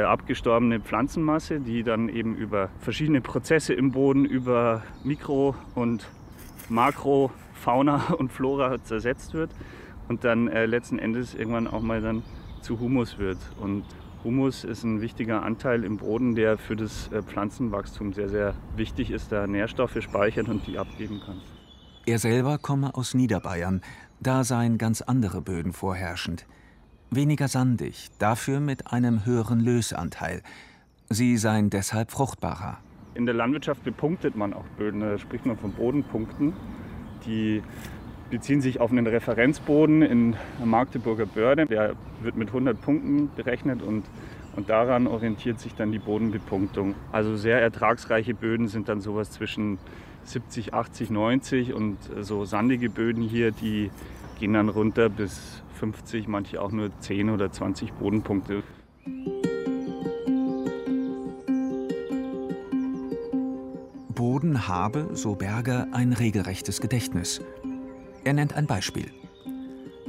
abgestorbene 0.00 0.80
Pflanzenmasse, 0.80 1.60
die 1.60 1.82
dann 1.82 2.08
eben 2.08 2.34
über 2.34 2.70
verschiedene 2.80 3.20
Prozesse 3.20 3.74
im 3.74 3.92
Boden, 3.92 4.24
über 4.24 4.82
Mikro- 5.04 5.54
und 5.74 6.08
Makrofauna 6.68 8.14
und 8.18 8.32
Flora 8.32 8.82
zersetzt 8.82 9.34
wird 9.34 9.50
und 10.08 10.24
dann 10.24 10.48
äh, 10.48 10.66
letzten 10.66 10.98
Endes 10.98 11.34
irgendwann 11.34 11.66
auch 11.66 11.82
mal 11.82 12.00
dann 12.00 12.22
zu 12.62 12.80
Humus 12.80 13.18
wird. 13.18 13.38
Und 13.60 13.84
Humus 14.24 14.64
ist 14.64 14.84
ein 14.84 15.00
wichtiger 15.00 15.42
Anteil 15.42 15.84
im 15.84 15.98
Boden, 15.98 16.34
der 16.34 16.56
für 16.56 16.76
das 16.76 17.10
äh, 17.12 17.22
Pflanzenwachstum 17.22 18.12
sehr, 18.12 18.28
sehr 18.28 18.54
wichtig 18.76 19.10
ist, 19.10 19.30
da 19.32 19.46
Nährstoffe 19.46 20.00
speichert 20.00 20.48
und 20.48 20.66
die 20.66 20.78
abgeben 20.78 21.20
kann. 21.24 21.40
Er 22.06 22.18
selber 22.18 22.58
komme 22.58 22.94
aus 22.94 23.14
Niederbayern, 23.14 23.82
da 24.20 24.42
seien 24.44 24.78
ganz 24.78 25.02
andere 25.02 25.42
Böden 25.42 25.72
vorherrschend 25.72 26.46
weniger 27.14 27.48
sandig, 27.48 28.08
dafür 28.18 28.60
mit 28.60 28.92
einem 28.92 29.24
höheren 29.24 29.60
Lösanteil. 29.60 30.42
Sie 31.08 31.36
seien 31.36 31.70
deshalb 31.70 32.10
fruchtbarer. 32.10 32.78
In 33.14 33.26
der 33.26 33.34
Landwirtschaft 33.34 33.84
bepunktet 33.84 34.36
man 34.36 34.54
auch 34.54 34.64
Böden, 34.78 35.00
da 35.00 35.18
spricht 35.18 35.44
man 35.44 35.58
von 35.58 35.72
Bodenpunkten. 35.72 36.54
Die 37.26 37.62
beziehen 38.30 38.62
sich 38.62 38.80
auf 38.80 38.90
einen 38.90 39.06
Referenzboden 39.06 40.00
in 40.00 40.36
Magdeburger 40.64 41.26
Börde. 41.26 41.66
Der 41.66 41.94
wird 42.22 42.36
mit 42.36 42.48
100 42.48 42.80
Punkten 42.80 43.30
berechnet 43.36 43.82
und, 43.82 44.04
und 44.56 44.70
daran 44.70 45.06
orientiert 45.06 45.60
sich 45.60 45.74
dann 45.74 45.92
die 45.92 45.98
Bodenbepunktung. 45.98 46.94
Also 47.12 47.36
sehr 47.36 47.60
ertragsreiche 47.60 48.32
Böden 48.32 48.68
sind 48.68 48.88
dann 48.88 49.02
sowas 49.02 49.30
zwischen 49.30 49.78
70, 50.24 50.72
80, 50.72 51.10
90 51.10 51.74
und 51.74 51.98
so 52.20 52.46
sandige 52.46 52.88
Böden 52.88 53.22
hier, 53.22 53.50
die 53.50 53.90
gehen 54.40 54.54
dann 54.54 54.70
runter 54.70 55.10
bis 55.10 55.62
50, 55.82 56.28
manche 56.28 56.62
auch 56.62 56.70
nur 56.70 56.96
10 57.00 57.28
oder 57.28 57.50
20 57.50 57.94
Bodenpunkte. 57.94 58.62
Boden 64.14 64.68
habe, 64.68 65.08
so 65.14 65.34
Berger, 65.34 65.88
ein 65.90 66.12
regelrechtes 66.12 66.80
Gedächtnis. 66.80 67.40
Er 68.22 68.32
nennt 68.32 68.54
ein 68.54 68.68
Beispiel. 68.68 69.10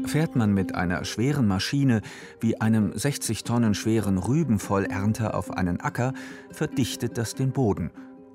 Fährt 0.05 0.35
man 0.35 0.53
mit 0.53 0.75
einer 0.75 1.05
schweren 1.05 1.47
Maschine 1.47 2.01
wie 2.39 2.61
einem 2.61 2.95
60 2.95 3.43
Tonnen 3.43 3.73
schweren 3.73 4.19
Rübenvollernter 4.19 5.33
auf 5.33 5.49
einen 5.49 5.79
Acker, 5.79 6.13
verdichtet 6.51 7.17
das 7.17 7.33
den 7.33 7.51
Boden. 7.51 7.89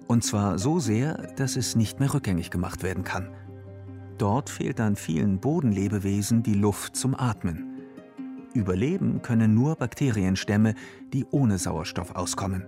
Und 0.08 0.24
zwar 0.24 0.58
so 0.58 0.80
sehr, 0.80 1.28
dass 1.36 1.54
es 1.54 1.76
nicht 1.76 2.00
mehr 2.00 2.12
rückgängig 2.12 2.50
gemacht 2.50 2.82
werden 2.82 3.04
kann. 3.04 3.28
Dort 4.18 4.50
fehlt 4.50 4.80
dann 4.80 4.96
vielen 4.96 5.38
Bodenlebewesen 5.38 6.42
die 6.42 6.54
Luft 6.54 6.96
zum 6.96 7.14
Atmen. 7.14 7.78
Überleben 8.52 9.22
können 9.22 9.54
nur 9.54 9.76
Bakterienstämme, 9.76 10.74
die 11.12 11.24
ohne 11.30 11.56
Sauerstoff 11.58 12.16
auskommen. 12.16 12.66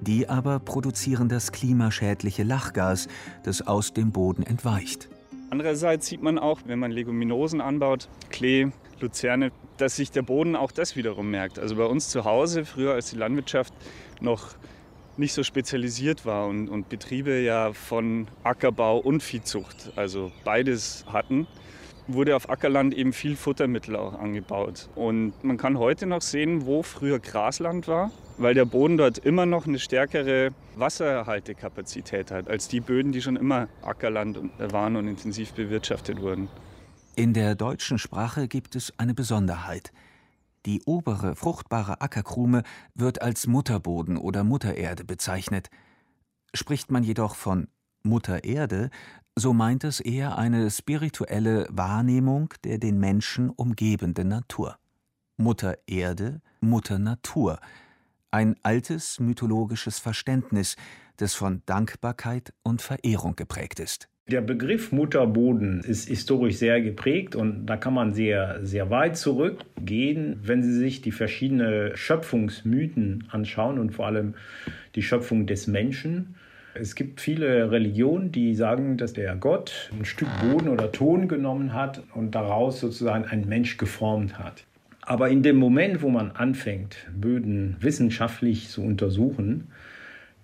Die 0.00 0.28
aber 0.30 0.58
produzieren 0.58 1.28
das 1.28 1.52
klimaschädliche 1.52 2.42
Lachgas, 2.42 3.08
das 3.42 3.66
aus 3.66 3.92
dem 3.92 4.12
Boden 4.12 4.42
entweicht. 4.42 5.10
Andererseits 5.50 6.06
sieht 6.06 6.22
man 6.22 6.38
auch, 6.38 6.60
wenn 6.64 6.78
man 6.78 6.90
Leguminosen 6.90 7.60
anbaut, 7.60 8.08
Klee, 8.30 8.68
Luzerne, 9.00 9.52
dass 9.76 9.96
sich 9.96 10.10
der 10.10 10.22
Boden 10.22 10.56
auch 10.56 10.72
das 10.72 10.96
wiederum 10.96 11.30
merkt. 11.30 11.58
Also 11.58 11.76
bei 11.76 11.84
uns 11.84 12.08
zu 12.08 12.24
Hause, 12.24 12.64
früher 12.64 12.94
als 12.94 13.10
die 13.10 13.16
Landwirtschaft 13.16 13.74
noch 14.20 14.54
nicht 15.18 15.32
so 15.32 15.42
spezialisiert 15.42 16.26
war 16.26 16.46
und, 16.46 16.68
und 16.68 16.88
Betriebe 16.88 17.40
ja 17.40 17.72
von 17.72 18.28
Ackerbau 18.44 18.98
und 18.98 19.22
Viehzucht, 19.22 19.92
also 19.96 20.32
beides 20.44 21.04
hatten, 21.12 21.46
wurde 22.08 22.36
auf 22.36 22.48
Ackerland 22.48 22.94
eben 22.94 23.12
viel 23.12 23.36
Futtermittel 23.36 23.96
auch 23.96 24.18
angebaut. 24.18 24.88
Und 24.94 25.32
man 25.42 25.56
kann 25.56 25.78
heute 25.78 26.06
noch 26.06 26.22
sehen, 26.22 26.66
wo 26.66 26.82
früher 26.82 27.18
Grasland 27.18 27.88
war, 27.88 28.10
weil 28.38 28.54
der 28.54 28.64
Boden 28.64 28.96
dort 28.96 29.18
immer 29.18 29.46
noch 29.46 29.66
eine 29.66 29.78
stärkere 29.78 30.50
Wasserhaltekapazität 30.76 32.30
hat 32.30 32.48
als 32.48 32.68
die 32.68 32.80
Böden, 32.80 33.12
die 33.12 33.22
schon 33.22 33.36
immer 33.36 33.68
Ackerland 33.82 34.38
waren 34.58 34.96
und 34.96 35.08
intensiv 35.08 35.52
bewirtschaftet 35.52 36.20
wurden. 36.20 36.48
In 37.16 37.32
der 37.32 37.54
deutschen 37.54 37.98
Sprache 37.98 38.46
gibt 38.46 38.76
es 38.76 38.92
eine 38.98 39.14
Besonderheit– 39.14 39.92
die 40.66 40.82
obere, 40.84 41.36
fruchtbare 41.36 42.00
Ackerkrume 42.00 42.62
wird 42.94 43.22
als 43.22 43.46
Mutterboden 43.46 44.16
oder 44.18 44.44
Muttererde 44.44 45.04
bezeichnet. 45.04 45.70
Spricht 46.52 46.90
man 46.90 47.04
jedoch 47.04 47.36
von 47.36 47.68
Mutter 48.02 48.44
Erde, 48.44 48.90
so 49.36 49.52
meint 49.52 49.84
es 49.84 50.00
eher 50.00 50.38
eine 50.38 50.70
spirituelle 50.70 51.66
Wahrnehmung 51.70 52.52
der 52.64 52.78
den 52.78 52.98
Menschen 52.98 53.50
umgebenden 53.50 54.28
Natur. 54.28 54.78
Mutter 55.36 55.76
Erde, 55.86 56.40
Mutter 56.60 56.98
Natur, 56.98 57.60
ein 58.30 58.56
altes 58.62 59.20
mythologisches 59.20 59.98
Verständnis, 59.98 60.76
das 61.16 61.34
von 61.34 61.62
Dankbarkeit 61.66 62.52
und 62.62 62.82
Verehrung 62.82 63.36
geprägt 63.36 63.80
ist. 63.80 64.08
Der 64.28 64.40
Begriff 64.40 64.90
Mutterboden 64.90 65.82
ist 65.84 66.08
historisch 66.08 66.56
sehr 66.56 66.80
geprägt 66.80 67.36
und 67.36 67.66
da 67.66 67.76
kann 67.76 67.94
man 67.94 68.12
sehr, 68.12 68.58
sehr 68.64 68.90
weit 68.90 69.16
zurückgehen, 69.16 70.40
wenn 70.42 70.64
Sie 70.64 70.72
sich 70.72 71.00
die 71.00 71.12
verschiedenen 71.12 71.96
Schöpfungsmythen 71.96 73.28
anschauen 73.30 73.78
und 73.78 73.92
vor 73.92 74.06
allem 74.06 74.34
die 74.96 75.02
Schöpfung 75.02 75.46
des 75.46 75.68
Menschen. 75.68 76.34
Es 76.74 76.96
gibt 76.96 77.20
viele 77.20 77.70
Religionen, 77.70 78.32
die 78.32 78.56
sagen, 78.56 78.96
dass 78.96 79.12
der 79.12 79.36
Gott 79.36 79.92
ein 79.96 80.04
Stück 80.04 80.28
Boden 80.40 80.70
oder 80.70 80.90
Ton 80.90 81.28
genommen 81.28 81.72
hat 81.72 82.02
und 82.12 82.34
daraus 82.34 82.80
sozusagen 82.80 83.26
ein 83.26 83.46
Mensch 83.48 83.76
geformt 83.76 84.40
hat. 84.40 84.64
Aber 85.02 85.28
in 85.28 85.44
dem 85.44 85.54
Moment, 85.54 86.02
wo 86.02 86.08
man 86.08 86.32
anfängt, 86.32 86.96
Böden 87.16 87.76
wissenschaftlich 87.78 88.70
zu 88.70 88.82
untersuchen, 88.82 89.68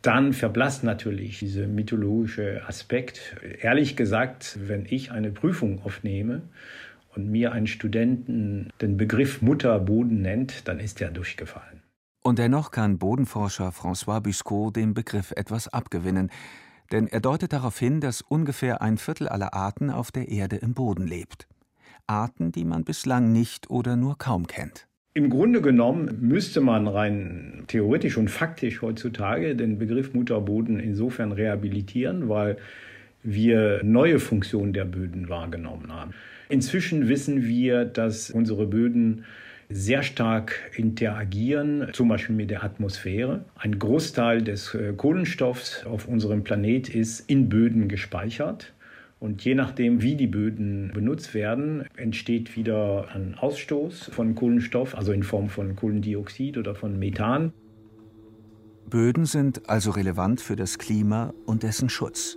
dann 0.03 0.33
verblasst 0.33 0.85
natürlich 0.85 1.39
dieser 1.39 1.67
mythologische 1.67 2.63
Aspekt. 2.67 3.37
Ehrlich 3.61 3.97
gesagt, 3.97 4.59
wenn 4.61 4.87
ich 4.89 5.13
eine 5.13 5.31
Prüfung 5.31 5.83
aufnehme 5.85 6.43
und 7.15 7.31
mir 7.31 7.53
ein 7.53 7.67
Studenten 7.67 8.71
den 8.81 8.97
Begriff 8.97 9.43
Mutterboden 9.43 10.21
nennt, 10.21 10.67
dann 10.69 10.81
ist 10.81 11.01
er 11.01 11.11
durchgefallen. 11.11 11.83
Und 12.23 12.39
dennoch 12.39 12.71
kann 12.71 12.99
Bodenforscher 12.99 13.71
François 13.71 14.21
Buscot 14.21 14.77
dem 14.77 14.95
Begriff 14.95 15.33
etwas 15.33 15.69
abgewinnen, 15.69 16.31
denn 16.93 17.09
er 17.09 17.21
deutet 17.21 17.53
darauf 17.53 17.79
hin, 17.79 18.01
dass 18.01 18.21
ungefähr 18.21 18.83
ein 18.83 18.99
Viertel 18.99 19.29
aller 19.29 19.55
Arten 19.55 19.91
auf 19.91 20.13
der 20.13 20.29
Erde 20.29 20.57
im 20.57 20.75
Boden 20.75 21.07
lebt. 21.07 21.49
Arten, 22.07 22.53
die 22.53 22.65
man 22.65 22.85
bislang 22.85 23.33
nicht 23.33 23.71
oder 23.71 23.97
nur 23.97 24.19
kaum 24.19 24.47
kennt. 24.47 24.87
Im 25.15 25.29
Grunde 25.29 25.61
genommen 25.61 26.17
müsste 26.23 26.63
man 26.63 26.89
rein 26.89 27.65
theoretisch 27.67 28.17
und 28.17 28.31
faktisch 28.31 28.81
heutzutage 28.81 29.55
den 29.55 29.79
Begriff 29.79 30.15
Mutterboden 30.15 30.81
insofern 30.81 31.33
rehabilitieren, 31.33 32.31
weil 32.31 32.57
wir 33.23 33.83
neue 33.85 34.19
Funktionen 34.19 34.73
der 34.73 34.87
Böden 34.87 35.29
wahrgenommen 35.29 35.93
haben. 35.93 36.13
Inzwischen 36.49 37.09
wissen 37.09 37.45
wir, 37.45 37.85
dass 37.85 38.31
unsere 38.31 38.67
Böden 38.67 39.25
sehr 39.69 40.03
stark 40.03 40.71
interagieren, 40.77 41.89
zum 41.93 42.09
Beispiel 42.09 42.35
mit 42.35 42.51
der 42.51 42.65
Atmosphäre. 42.65 43.45
Ein 43.55 43.79
Großteil 43.79 44.43
des 44.43 44.75
äh, 44.75 44.95
Kohlenstoffs 44.97 45.85
auf 45.85 46.09
unserem 46.09 46.43
Planet 46.43 46.89
ist 46.89 47.29
in 47.29 47.51
Böden 47.51 47.89
gespeichert. 47.89 48.73
Und 49.23 49.45
je 49.45 49.55
nachdem, 49.55 50.03
wie 50.03 50.17
die 50.17 50.27
Böden 50.27 50.91
benutzt 50.93 51.33
werden, 51.33 51.85
entsteht 51.97 52.57
wieder 52.57 53.07
ein 53.15 53.37
Ausstoß 53.39 54.11
von 54.13 54.35
Kohlenstoff, 54.35 54.97
also 54.97 55.13
in 55.13 55.23
Form 55.23 55.49
von 55.49 55.77
Kohlendioxid 55.77 56.59
oder 56.59 56.75
von 56.75 56.99
Methan. 56.99 57.53
Böden 58.91 59.25
sind 59.25 59.71
also 59.71 59.93
relevant 59.93 60.41
für 60.41 60.57
das 60.57 60.77
Klima 60.77 61.33
und 61.47 61.63
dessen 61.63 61.89
Schutz. 61.89 62.37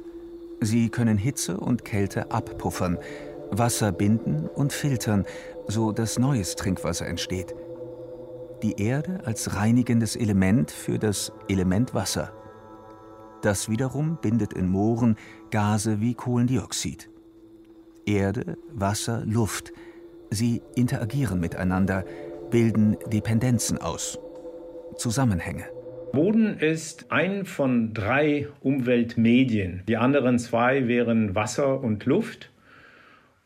Sie 0.61 0.89
können 0.89 1.17
Hitze 1.17 1.57
und 1.57 1.85
Kälte 1.85 2.29
abpuffern, 2.29 2.99
Wasser 3.49 3.91
binden 3.91 4.45
und 4.45 4.71
filtern, 4.71 5.25
so 5.67 5.91
dass 5.91 6.19
neues 6.19 6.55
Trinkwasser 6.55 7.07
entsteht. 7.07 7.55
Die 8.61 8.79
Erde 8.79 9.21
als 9.25 9.55
reinigendes 9.55 10.15
Element 10.15 10.69
für 10.69 10.99
das 10.99 11.31
Element 11.49 11.95
Wasser. 11.95 12.31
Das 13.41 13.69
wiederum 13.69 14.17
bindet 14.21 14.53
in 14.53 14.67
Mooren 14.69 15.17
Gase 15.51 16.01
wie 16.01 16.13
Kohlendioxid. 16.13 17.09
Erde, 18.05 18.57
Wasser, 18.71 19.23
Luft, 19.25 19.71
sie 20.29 20.61
interagieren 20.75 21.39
miteinander, 21.39 22.05
bilden 22.51 22.97
Dependenzen 23.11 23.77
aus, 23.77 24.19
Zusammenhänge. 24.97 25.65
Boden 26.11 26.57
ist 26.59 27.11
ein 27.11 27.45
von 27.45 27.93
drei 27.93 28.47
Umweltmedien. 28.61 29.83
Die 29.87 29.97
anderen 29.97 30.39
zwei 30.39 30.87
wären 30.87 31.35
Wasser 31.35 31.81
und 31.81 32.05
Luft. 32.05 32.51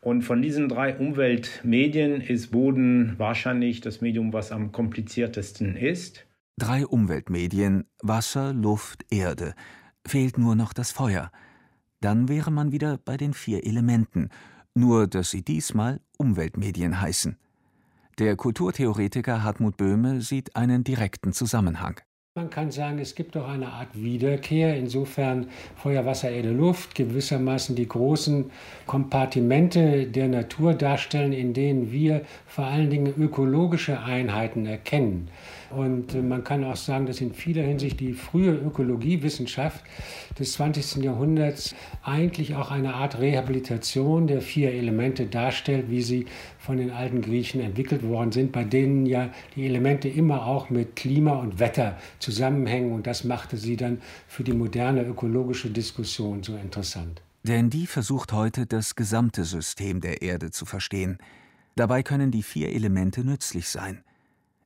Und 0.00 0.22
von 0.22 0.40
diesen 0.40 0.68
drei 0.68 0.96
Umweltmedien 0.96 2.20
ist 2.20 2.52
Boden 2.52 3.14
wahrscheinlich 3.18 3.80
das 3.80 4.00
Medium, 4.00 4.32
was 4.32 4.52
am 4.52 4.72
kompliziertesten 4.72 5.76
ist. 5.76 6.26
Drei 6.58 6.86
Umweltmedien 6.86 7.86
Wasser, 8.02 8.52
Luft, 8.52 9.04
Erde 9.10 9.54
fehlt 10.06 10.38
nur 10.38 10.54
noch 10.54 10.72
das 10.72 10.92
Feuer. 10.92 11.30
Dann 12.00 12.28
wäre 12.28 12.50
man 12.50 12.72
wieder 12.72 12.98
bei 12.98 13.16
den 13.16 13.34
vier 13.34 13.64
Elementen, 13.64 14.30
nur 14.74 15.06
dass 15.06 15.30
sie 15.30 15.42
diesmal 15.42 16.00
Umweltmedien 16.16 17.00
heißen. 17.00 17.36
Der 18.18 18.36
Kulturtheoretiker 18.36 19.42
Hartmut 19.42 19.76
Böhme 19.76 20.20
sieht 20.20 20.56
einen 20.56 20.84
direkten 20.84 21.32
Zusammenhang. 21.32 22.00
Man 22.36 22.48
kann 22.48 22.70
sagen, 22.70 23.00
es 23.00 23.16
gibt 23.16 23.34
doch 23.34 23.48
eine 23.48 23.72
Art 23.72 23.88
Wiederkehr. 23.92 24.76
Insofern 24.76 25.48
Feuer, 25.74 26.06
Wasser, 26.06 26.30
Erde, 26.30 26.52
Luft 26.52 26.94
gewissermaßen 26.94 27.74
die 27.74 27.88
großen 27.88 28.52
Kompartimente 28.86 30.06
der 30.06 30.28
Natur 30.28 30.74
darstellen, 30.74 31.32
in 31.32 31.54
denen 31.54 31.90
wir 31.90 32.22
vor 32.46 32.66
allen 32.66 32.88
Dingen 32.88 33.12
ökologische 33.18 34.00
Einheiten 34.00 34.64
erkennen. 34.64 35.28
Und 35.70 36.14
äh, 36.14 36.22
man 36.22 36.42
kann 36.42 36.64
auch 36.64 36.76
sagen, 36.76 37.06
dass 37.06 37.20
in 37.20 37.32
vieler 37.32 37.62
Hinsicht 37.62 38.00
die 38.00 38.12
frühe 38.12 38.52
Ökologiewissenschaft 38.52 39.84
des 40.38 40.52
20. 40.54 41.04
Jahrhunderts 41.04 41.74
eigentlich 42.02 42.56
auch 42.56 42.70
eine 42.70 42.94
Art 42.94 43.18
Rehabilitation 43.18 44.26
der 44.26 44.42
vier 44.42 44.72
Elemente 44.72 45.26
darstellt, 45.26 45.86
wie 45.88 46.02
sie 46.02 46.26
von 46.58 46.76
den 46.76 46.90
alten 46.90 47.22
Griechen 47.22 47.60
entwickelt 47.60 48.02
worden 48.02 48.32
sind, 48.32 48.52
bei 48.52 48.64
denen 48.64 49.06
ja 49.06 49.30
die 49.54 49.64
Elemente 49.66 50.08
immer 50.08 50.46
auch 50.46 50.70
mit 50.70 50.96
Klima 50.96 51.34
und 51.34 51.58
Wetter 51.60 51.96
zusammenhängen. 52.18 52.92
Und 52.92 53.06
das 53.06 53.24
machte 53.24 53.56
sie 53.56 53.76
dann 53.76 54.00
für 54.26 54.42
die 54.42 54.52
moderne 54.52 55.04
ökologische 55.04 55.70
Diskussion 55.70 56.42
so 56.42 56.56
interessant. 56.56 57.22
Denn 57.44 57.70
die 57.70 57.86
versucht 57.86 58.32
heute 58.32 58.66
das 58.66 58.96
gesamte 58.96 59.44
System 59.44 60.00
der 60.00 60.20
Erde 60.20 60.50
zu 60.50 60.66
verstehen. 60.66 61.18
Dabei 61.76 62.02
können 62.02 62.30
die 62.30 62.42
vier 62.42 62.70
Elemente 62.70 63.24
nützlich 63.24 63.68
sein 63.68 64.02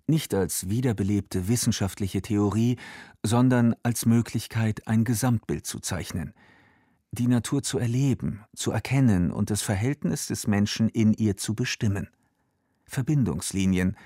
nicht 0.07 0.35
als 0.35 0.69
wiederbelebte 0.69 1.49
wissenschaftliche 1.49 2.23
Theorie, 2.23 2.77
sondern 3.23 3.75
als 3.83 4.07
Möglichkeit, 4.07 4.87
ein 4.87 5.05
Gesamtbild 5.05 5.67
zu 5.67 5.81
zeichnen, 5.81 6.35
die 7.13 7.27
Natur 7.27 7.63
zu 7.63 7.79
erleben, 7.79 8.45
zu 8.55 8.71
erkennen 8.71 9.31
und 9.31 9.51
das 9.51 9.63
Verhältnis 9.63 10.27
des 10.27 10.47
Menschen 10.47 10.89
in 10.89 11.15
ihr 11.15 11.37
zu 11.37 11.55
bestimmen. 11.55 12.09
Verbindungslinien. 12.87 13.97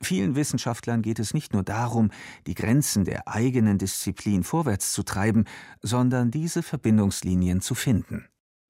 Vielen 0.00 0.36
Wissenschaftlern 0.36 1.00
geht 1.00 1.18
es 1.18 1.32
nicht 1.32 1.54
nur 1.54 1.62
darum, 1.62 2.10
die 2.46 2.54
Grenzen 2.54 3.04
der 3.04 3.26
eigenen 3.28 3.78
Disziplin 3.78 4.42
vorwärts 4.42 4.92
zu 4.92 5.02
treiben, 5.02 5.44
sondern 5.80 6.30
diese 6.30 6.62
Verbindungslinien 6.62 7.62
zu 7.62 7.74
finden. 7.74 8.26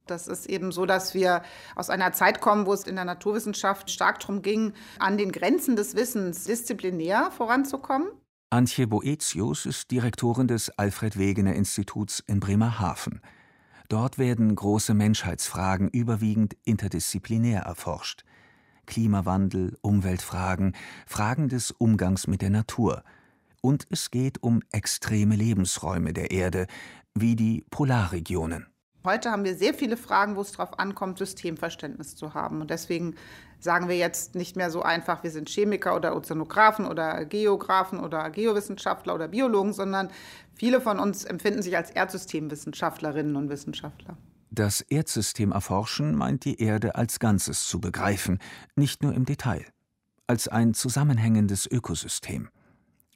Das 0.07 0.29
ist 0.29 0.47
eben 0.47 0.71
so, 0.71 0.85
dass 0.85 1.15
wir 1.15 1.43
aus 1.77 1.89
einer 1.89 2.13
Zeit 2.13 2.41
kommen, 2.41 2.67
wo 2.67 2.75
es 2.75 2.85
in 2.85 2.97
der 2.97 3.07
Naturwissenschaft 3.07 3.91
stark 3.91 4.21
darum 4.21 4.43
ging, 4.43 4.75
an 4.99 5.17
den 5.17 5.33
Grenzen 5.33 5.77
des 5.77 5.95
Wissens 5.97 6.45
disziplinär 6.45 7.31
voranzukommen. 7.31 8.09
Antje 8.51 8.87
Boetius 8.87 9.67
ist 9.67 9.91
Direktorin 9.91 10.47
des 10.47 10.71
Alfred 10.79 11.19
Wegener 11.19 11.55
Instituts 11.55 12.23
in 12.27 12.39
Bremerhaven. 12.39 13.21
Dort 13.89 14.19
werden 14.19 14.55
große 14.55 14.95
Menschheitsfragen 14.95 15.89
überwiegend 15.89 16.57
interdisziplinär 16.65 17.63
erforscht. 17.63 18.25
Klimawandel, 18.87 19.79
Umweltfragen, 19.81 20.77
Fragen 21.07 21.49
des 21.49 21.71
Umgangs 21.71 22.27
mit 22.27 22.43
der 22.43 22.51
Natur. 22.51 23.03
Und 23.63 23.87
es 23.91 24.11
geht 24.11 24.43
um 24.43 24.61
extreme 24.71 25.37
Lebensräume 25.37 26.13
der 26.13 26.31
Erde, 26.31 26.67
wie 27.15 27.37
die 27.37 27.65
Polarregionen. 27.71 28.67
Heute 29.05 29.31
haben 29.31 29.45
wir 29.45 29.55
sehr 29.55 29.75
viele 29.75 29.99
Fragen, 29.99 30.35
wo 30.35 30.41
es 30.41 30.53
darauf 30.53 30.79
ankommt, 30.79 31.19
Systemverständnis 31.19 32.17
zu 32.17 32.33
haben. 32.33 32.63
Und 32.63 32.71
deswegen 32.71 33.17
sagen 33.59 33.89
wir 33.89 33.99
jetzt 33.99 34.35
nicht 34.35 34.57
mehr 34.57 34.71
so 34.71 34.83
einfach, 34.83 35.23
wir 35.23 35.31
sind 35.31 35.51
Chemiker 35.51 35.95
oder 35.95 36.17
Ozeanographen 36.17 36.87
oder 36.87 37.27
Geografen 37.27 38.01
oder 38.01 38.31
Geowissenschaftler 38.31 39.15
oder 39.15 39.29
Biologen, 39.29 39.75
sondern 39.75 40.11
viele 40.55 40.81
von 40.81 40.99
uns 40.99 41.25
empfinden 41.25 41.61
sich 41.61 41.77
als 41.77 41.91
Erdsystemwissenschaftlerinnen 41.91 43.37
und 43.37 43.51
Wissenschaftler. 43.51 44.17
Das 44.51 44.81
Erdsystem 44.81 45.53
erforschen 45.53 46.15
meint 46.15 46.47
die 46.47 46.59
Erde 46.61 46.95
als 46.95 47.19
Ganzes 47.19 47.67
zu 47.67 47.81
begreifen, 47.81 48.39
nicht 48.75 49.03
nur 49.03 49.13
im 49.13 49.27
Detail, 49.27 49.67
als 50.27 50.49
ein 50.49 50.73
zusammenhängendes 50.73 51.67
Ökosystem 51.67 52.49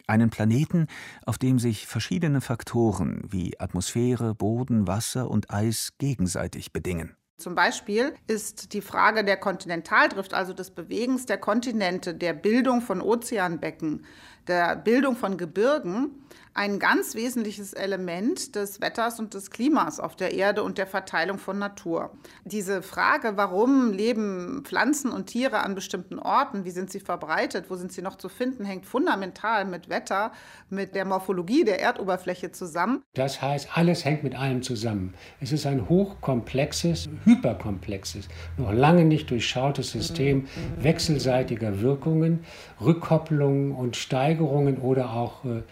einen 0.08 0.30
Planeten, 0.30 0.86
auf 1.24 1.38
dem 1.38 1.58
sich 1.58 1.86
verschiedene 1.86 2.40
Faktoren 2.40 3.22
wie 3.28 3.58
Atmosphäre, 3.60 4.34
Boden, 4.34 4.86
Wasser 4.86 5.30
und 5.30 5.50
Eis 5.50 5.92
gegenseitig 5.98 6.72
bedingen. 6.72 7.14
Zum 7.38 7.54
Beispiel 7.54 8.14
ist 8.26 8.72
die 8.72 8.80
Frage 8.80 9.22
der 9.22 9.36
Kontinentaldrift, 9.36 10.34
also 10.34 10.52
des 10.52 10.72
Bewegens 10.72 11.24
der 11.24 11.38
Kontinente, 11.38 12.12
der 12.12 12.32
Bildung 12.32 12.80
von 12.80 13.00
Ozeanbecken, 13.00 14.04
der 14.48 14.74
Bildung 14.74 15.14
von 15.14 15.36
Gebirgen, 15.36 16.26
ein 16.58 16.80
ganz 16.80 17.14
wesentliches 17.14 17.72
Element 17.72 18.56
des 18.56 18.80
Wetters 18.80 19.20
und 19.20 19.32
des 19.32 19.52
Klimas 19.52 20.00
auf 20.00 20.16
der 20.16 20.34
Erde 20.34 20.64
und 20.64 20.76
der 20.76 20.88
Verteilung 20.88 21.38
von 21.38 21.56
Natur. 21.56 22.10
Diese 22.44 22.82
Frage, 22.82 23.36
warum 23.36 23.92
leben 23.92 24.62
Pflanzen 24.64 25.12
und 25.12 25.26
Tiere 25.26 25.60
an 25.60 25.76
bestimmten 25.76 26.18
Orten, 26.18 26.64
wie 26.64 26.72
sind 26.72 26.90
sie 26.90 26.98
verbreitet, 26.98 27.66
wo 27.68 27.76
sind 27.76 27.92
sie 27.92 28.02
noch 28.02 28.16
zu 28.16 28.28
finden, 28.28 28.64
hängt 28.64 28.86
fundamental 28.86 29.66
mit 29.66 29.88
Wetter, 29.88 30.32
mit 30.68 30.96
der 30.96 31.04
Morphologie 31.04 31.62
der 31.62 31.80
Erdoberfläche 31.80 32.50
zusammen. 32.50 33.04
Das 33.14 33.40
heißt, 33.40 33.68
alles 33.76 34.04
hängt 34.04 34.24
mit 34.24 34.34
allem 34.34 34.62
zusammen. 34.62 35.14
Es 35.40 35.52
ist 35.52 35.64
ein 35.64 35.88
hochkomplexes, 35.88 37.08
hyperkomplexes, 37.24 38.26
noch 38.56 38.72
lange 38.72 39.04
nicht 39.04 39.30
durchschautes 39.30 39.92
System 39.92 40.48
wechselseitiger 40.76 41.82
Wirkungen, 41.82 42.40
Rückkopplungen 42.80 43.70
und 43.70 43.94
Steigerungen 43.94 44.78
oder 44.78 45.12
auch 45.12 45.44
äh, 45.44 45.62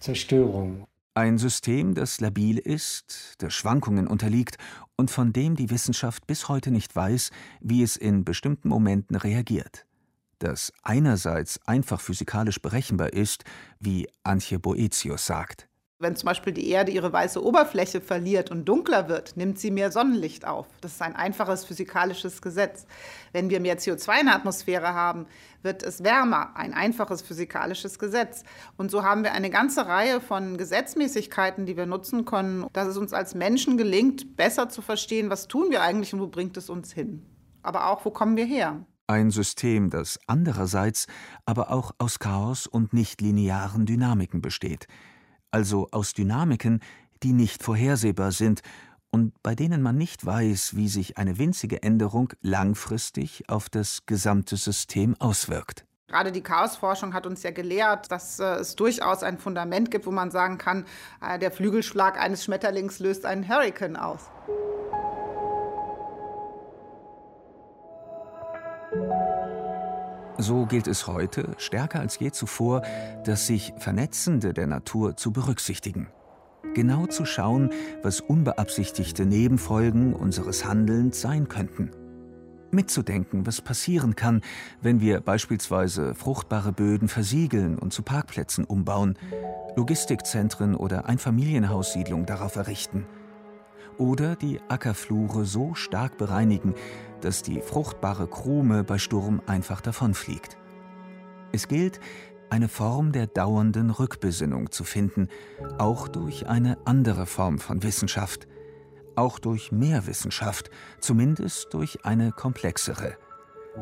Zerstörungen. 0.00 0.31
Ein 1.14 1.36
System, 1.36 1.94
das 1.94 2.20
labil 2.20 2.56
ist, 2.58 3.36
der 3.42 3.50
Schwankungen 3.50 4.06
unterliegt 4.06 4.56
und 4.96 5.10
von 5.10 5.32
dem 5.34 5.56
die 5.56 5.68
Wissenschaft 5.68 6.26
bis 6.26 6.48
heute 6.48 6.70
nicht 6.70 6.96
weiß, 6.96 7.30
wie 7.60 7.82
es 7.82 7.96
in 7.98 8.24
bestimmten 8.24 8.70
Momenten 8.70 9.16
reagiert. 9.16 9.86
Das 10.38 10.72
einerseits 10.82 11.60
einfach 11.66 12.00
physikalisch 12.00 12.62
berechenbar 12.62 13.12
ist, 13.12 13.44
wie 13.78 14.08
Antje 14.22 14.58
Boetius 14.58 15.26
sagt. 15.26 15.68
Wenn 16.02 16.16
zum 16.16 16.26
Beispiel 16.26 16.52
die 16.52 16.68
Erde 16.68 16.90
ihre 16.90 17.12
weiße 17.12 17.40
Oberfläche 17.40 18.00
verliert 18.00 18.50
und 18.50 18.64
dunkler 18.64 19.08
wird, 19.08 19.36
nimmt 19.36 19.60
sie 19.60 19.70
mehr 19.70 19.92
Sonnenlicht 19.92 20.44
auf. 20.44 20.66
Das 20.80 20.94
ist 20.94 21.00
ein 21.00 21.14
einfaches 21.14 21.64
physikalisches 21.64 22.42
Gesetz. 22.42 22.86
Wenn 23.30 23.50
wir 23.50 23.60
mehr 23.60 23.78
CO2 23.78 24.18
in 24.18 24.26
der 24.26 24.34
Atmosphäre 24.34 24.94
haben, 24.94 25.26
wird 25.62 25.84
es 25.84 26.02
wärmer. 26.02 26.56
Ein 26.56 26.74
einfaches 26.74 27.22
physikalisches 27.22 28.00
Gesetz. 28.00 28.42
Und 28.76 28.90
so 28.90 29.04
haben 29.04 29.22
wir 29.22 29.32
eine 29.32 29.48
ganze 29.48 29.86
Reihe 29.86 30.20
von 30.20 30.58
Gesetzmäßigkeiten, 30.58 31.66
die 31.66 31.76
wir 31.76 31.86
nutzen 31.86 32.24
können, 32.24 32.66
dass 32.72 32.88
es 32.88 32.96
uns 32.96 33.12
als 33.12 33.36
Menschen 33.36 33.76
gelingt, 33.76 34.36
besser 34.36 34.68
zu 34.68 34.82
verstehen, 34.82 35.30
was 35.30 35.46
tun 35.46 35.70
wir 35.70 35.82
eigentlich 35.82 36.12
und 36.12 36.20
wo 36.20 36.26
bringt 36.26 36.56
es 36.56 36.68
uns 36.68 36.92
hin. 36.92 37.24
Aber 37.62 37.86
auch, 37.86 38.04
wo 38.04 38.10
kommen 38.10 38.36
wir 38.36 38.44
her? 38.44 38.84
Ein 39.06 39.30
System, 39.30 39.88
das 39.88 40.18
andererseits 40.26 41.06
aber 41.46 41.70
auch 41.70 41.92
aus 41.98 42.18
Chaos 42.18 42.66
und 42.66 42.92
nichtlinearen 42.92 43.86
Dynamiken 43.86 44.42
besteht– 44.42 44.88
also 45.52 45.88
aus 45.92 46.14
Dynamiken, 46.14 46.80
die 47.22 47.32
nicht 47.32 47.62
vorhersehbar 47.62 48.32
sind 48.32 48.62
und 49.10 49.40
bei 49.42 49.54
denen 49.54 49.82
man 49.82 49.96
nicht 49.96 50.24
weiß, 50.24 50.74
wie 50.74 50.88
sich 50.88 51.18
eine 51.18 51.38
winzige 51.38 51.82
Änderung 51.82 52.32
langfristig 52.40 53.44
auf 53.48 53.68
das 53.68 54.06
gesamte 54.06 54.56
System 54.56 55.14
auswirkt. 55.20 55.84
Gerade 56.08 56.32
die 56.32 56.42
Chaosforschung 56.42 57.14
hat 57.14 57.26
uns 57.26 57.42
ja 57.42 57.52
gelehrt, 57.52 58.10
dass 58.10 58.38
äh, 58.38 58.44
es 58.56 58.76
durchaus 58.76 59.22
ein 59.22 59.38
Fundament 59.38 59.90
gibt, 59.90 60.06
wo 60.06 60.10
man 60.10 60.30
sagen 60.30 60.58
kann, 60.58 60.84
äh, 61.22 61.38
der 61.38 61.50
Flügelschlag 61.50 62.20
eines 62.20 62.44
Schmetterlings 62.44 62.98
löst 62.98 63.24
einen 63.24 63.48
Hurrikan 63.48 63.96
aus. 63.96 64.28
So 70.42 70.66
gilt 70.66 70.88
es 70.88 71.06
heute, 71.06 71.54
stärker 71.58 72.00
als 72.00 72.18
je 72.18 72.32
zuvor, 72.32 72.82
das 73.24 73.46
sich 73.46 73.72
Vernetzende 73.76 74.52
der 74.52 74.66
Natur 74.66 75.16
zu 75.16 75.30
berücksichtigen. 75.30 76.08
Genau 76.74 77.06
zu 77.06 77.24
schauen, 77.24 77.70
was 78.02 78.20
unbeabsichtigte 78.20 79.24
Nebenfolgen 79.24 80.12
unseres 80.12 80.64
Handelns 80.64 81.20
sein 81.20 81.46
könnten. 81.46 81.92
Mitzudenken, 82.72 83.46
was 83.46 83.60
passieren 83.60 84.16
kann, 84.16 84.40
wenn 84.80 85.00
wir 85.00 85.20
beispielsweise 85.20 86.12
fruchtbare 86.16 86.72
Böden 86.72 87.06
versiegeln 87.06 87.78
und 87.78 87.92
zu 87.92 88.02
Parkplätzen 88.02 88.64
umbauen, 88.64 89.16
Logistikzentren 89.76 90.74
oder 90.74 91.06
Einfamilienhaussiedlungen 91.06 92.26
darauf 92.26 92.56
errichten. 92.56 93.06
Oder 93.96 94.34
die 94.34 94.58
Ackerflure 94.68 95.44
so 95.44 95.74
stark 95.74 96.18
bereinigen, 96.18 96.74
dass 97.24 97.42
die 97.42 97.60
fruchtbare 97.60 98.26
Krume 98.26 98.84
bei 98.84 98.98
Sturm 98.98 99.40
einfach 99.46 99.80
davonfliegt. 99.80 100.56
Es 101.52 101.68
gilt, 101.68 102.00
eine 102.50 102.68
Form 102.68 103.12
der 103.12 103.26
dauernden 103.26 103.90
Rückbesinnung 103.90 104.70
zu 104.70 104.84
finden, 104.84 105.28
auch 105.78 106.06
durch 106.06 106.46
eine 106.48 106.76
andere 106.84 107.24
Form 107.24 107.58
von 107.58 107.82
Wissenschaft, 107.82 108.46
auch 109.16 109.38
durch 109.38 109.72
mehr 109.72 110.06
Wissenschaft, 110.06 110.70
zumindest 111.00 111.72
durch 111.72 112.04
eine 112.04 112.30
komplexere. 112.30 113.16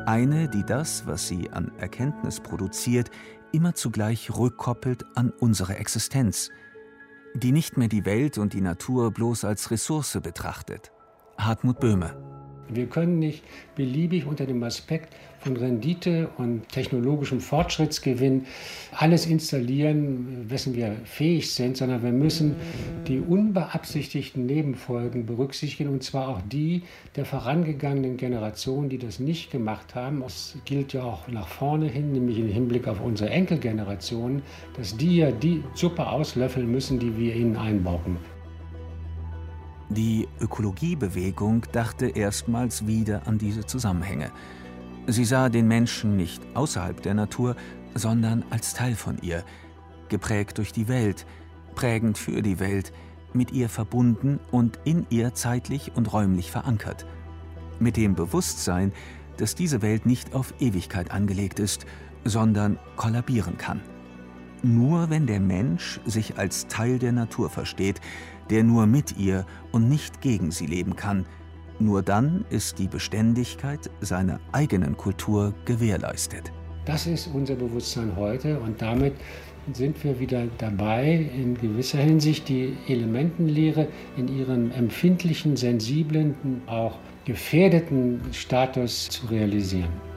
Eine, 0.05 0.47
die 0.47 0.63
das, 0.63 1.05
was 1.05 1.27
sie 1.27 1.49
an 1.51 1.73
Erkenntnis 1.77 2.39
produziert, 2.39 3.11
immer 3.51 3.75
zugleich 3.75 4.33
rückkoppelt 4.37 5.05
an 5.15 5.31
unsere 5.31 5.75
Existenz, 5.75 6.49
die 7.33 7.51
nicht 7.51 7.75
mehr 7.75 7.89
die 7.89 8.05
Welt 8.05 8.37
und 8.37 8.53
die 8.53 8.61
Natur 8.61 9.11
bloß 9.11 9.43
als 9.43 9.69
Ressource 9.69 10.17
betrachtet. 10.23 10.93
Hartmut 11.37 11.79
Böhme 11.81 12.40
wir 12.73 12.87
können 12.87 13.19
nicht 13.19 13.43
beliebig 13.75 14.25
unter 14.25 14.45
dem 14.45 14.63
Aspekt 14.63 15.13
von 15.41 15.57
Rendite 15.57 16.29
und 16.37 16.69
technologischem 16.69 17.39
Fortschrittsgewinn 17.39 18.45
alles 18.91 19.25
installieren, 19.25 20.45
wessen 20.49 20.75
wir 20.75 20.95
fähig 21.03 21.51
sind, 21.51 21.77
sondern 21.77 22.03
wir 22.03 22.11
müssen 22.11 22.55
die 23.07 23.19
unbeabsichtigten 23.19 24.45
Nebenfolgen 24.45 25.25
berücksichtigen 25.25 25.89
und 25.89 26.03
zwar 26.03 26.27
auch 26.27 26.41
die 26.41 26.83
der 27.15 27.25
vorangegangenen 27.25 28.17
Generationen, 28.17 28.89
die 28.89 28.99
das 28.99 29.19
nicht 29.19 29.51
gemacht 29.51 29.95
haben. 29.95 30.21
Das 30.21 30.55
gilt 30.65 30.93
ja 30.93 31.03
auch 31.03 31.27
nach 31.27 31.47
vorne 31.47 31.87
hin, 31.87 32.11
nämlich 32.11 32.37
im 32.37 32.47
Hinblick 32.49 32.87
auf 32.87 33.01
unsere 33.01 33.31
Enkelgenerationen, 33.31 34.43
dass 34.77 34.95
die 34.95 35.17
ja 35.17 35.31
die 35.31 35.63
Suppe 35.73 36.07
auslöffeln 36.07 36.71
müssen, 36.71 36.99
die 36.99 37.17
wir 37.17 37.35
ihnen 37.35 37.57
einbauen. 37.57 38.17
Die 39.91 40.29
Ökologiebewegung 40.39 41.65
dachte 41.73 42.07
erstmals 42.07 42.87
wieder 42.87 43.27
an 43.27 43.37
diese 43.37 43.65
Zusammenhänge. 43.65 44.31
Sie 45.07 45.25
sah 45.25 45.49
den 45.49 45.67
Menschen 45.67 46.15
nicht 46.15 46.41
außerhalb 46.53 47.01
der 47.01 47.13
Natur, 47.13 47.57
sondern 47.93 48.45
als 48.51 48.73
Teil 48.73 48.95
von 48.95 49.17
ihr, 49.21 49.43
geprägt 50.07 50.59
durch 50.59 50.71
die 50.71 50.87
Welt, 50.87 51.25
prägend 51.75 52.17
für 52.17 52.41
die 52.41 52.59
Welt, 52.59 52.93
mit 53.33 53.51
ihr 53.51 53.67
verbunden 53.67 54.39
und 54.49 54.79
in 54.85 55.05
ihr 55.09 55.33
zeitlich 55.33 55.91
und 55.93 56.13
räumlich 56.13 56.51
verankert. 56.51 57.05
Mit 57.79 57.97
dem 57.97 58.15
Bewusstsein, 58.15 58.93
dass 59.35 59.55
diese 59.55 59.81
Welt 59.81 60.05
nicht 60.05 60.33
auf 60.33 60.53
Ewigkeit 60.61 61.11
angelegt 61.11 61.59
ist, 61.59 61.85
sondern 62.23 62.79
kollabieren 62.95 63.57
kann. 63.57 63.81
Nur 64.63 65.09
wenn 65.09 65.25
der 65.25 65.39
Mensch 65.39 65.99
sich 66.05 66.37
als 66.37 66.67
Teil 66.67 66.99
der 66.99 67.11
Natur 67.11 67.49
versteht, 67.49 67.99
der 68.49 68.63
nur 68.63 68.85
mit 68.85 69.17
ihr 69.17 69.45
und 69.71 69.89
nicht 69.89 70.21
gegen 70.21 70.51
sie 70.51 70.67
leben 70.67 70.95
kann. 70.95 71.25
Nur 71.79 72.03
dann 72.03 72.45
ist 72.51 72.77
die 72.77 72.87
Beständigkeit 72.87 73.89
seiner 74.01 74.39
eigenen 74.51 74.97
Kultur 74.97 75.53
gewährleistet. 75.65 76.51
Das 76.85 77.07
ist 77.07 77.27
unser 77.33 77.55
Bewusstsein 77.55 78.15
heute 78.15 78.59
und 78.59 78.81
damit 78.81 79.13
sind 79.73 80.03
wir 80.03 80.19
wieder 80.19 80.45
dabei, 80.57 81.29
in 81.35 81.55
gewisser 81.55 81.99
Hinsicht 81.99 82.49
die 82.49 82.75
Elementenlehre 82.87 83.87
in 84.17 84.27
ihrem 84.27 84.71
empfindlichen, 84.71 85.55
sensiblen, 85.55 86.35
auch 86.67 86.97
gefährdeten 87.25 88.19
Status 88.31 89.09
zu 89.09 89.27
realisieren. 89.27 90.10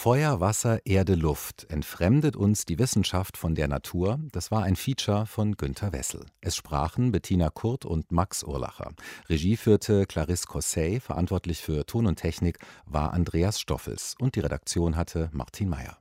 Feuer, 0.00 0.38
Wasser, 0.38 0.86
Erde, 0.86 1.16
Luft 1.16 1.66
entfremdet 1.70 2.36
uns 2.36 2.64
die 2.64 2.78
Wissenschaft 2.78 3.36
von 3.36 3.56
der 3.56 3.66
Natur. 3.66 4.20
Das 4.30 4.52
war 4.52 4.62
ein 4.62 4.76
Feature 4.76 5.26
von 5.26 5.56
Günter 5.56 5.92
Wessel. 5.92 6.24
Es 6.40 6.54
sprachen 6.54 7.10
Bettina 7.10 7.50
Kurt 7.50 7.84
und 7.84 8.12
Max 8.12 8.44
Urlacher. 8.44 8.92
Regie 9.28 9.56
führte 9.56 10.06
Clarisse 10.06 10.46
Cossey, 10.46 11.00
verantwortlich 11.00 11.62
für 11.62 11.84
Ton 11.84 12.06
und 12.06 12.14
Technik 12.14 12.60
war 12.86 13.12
Andreas 13.12 13.58
Stoffels 13.58 14.14
und 14.20 14.36
die 14.36 14.40
Redaktion 14.40 14.94
hatte 14.96 15.30
Martin 15.32 15.68
Meyer. 15.68 15.98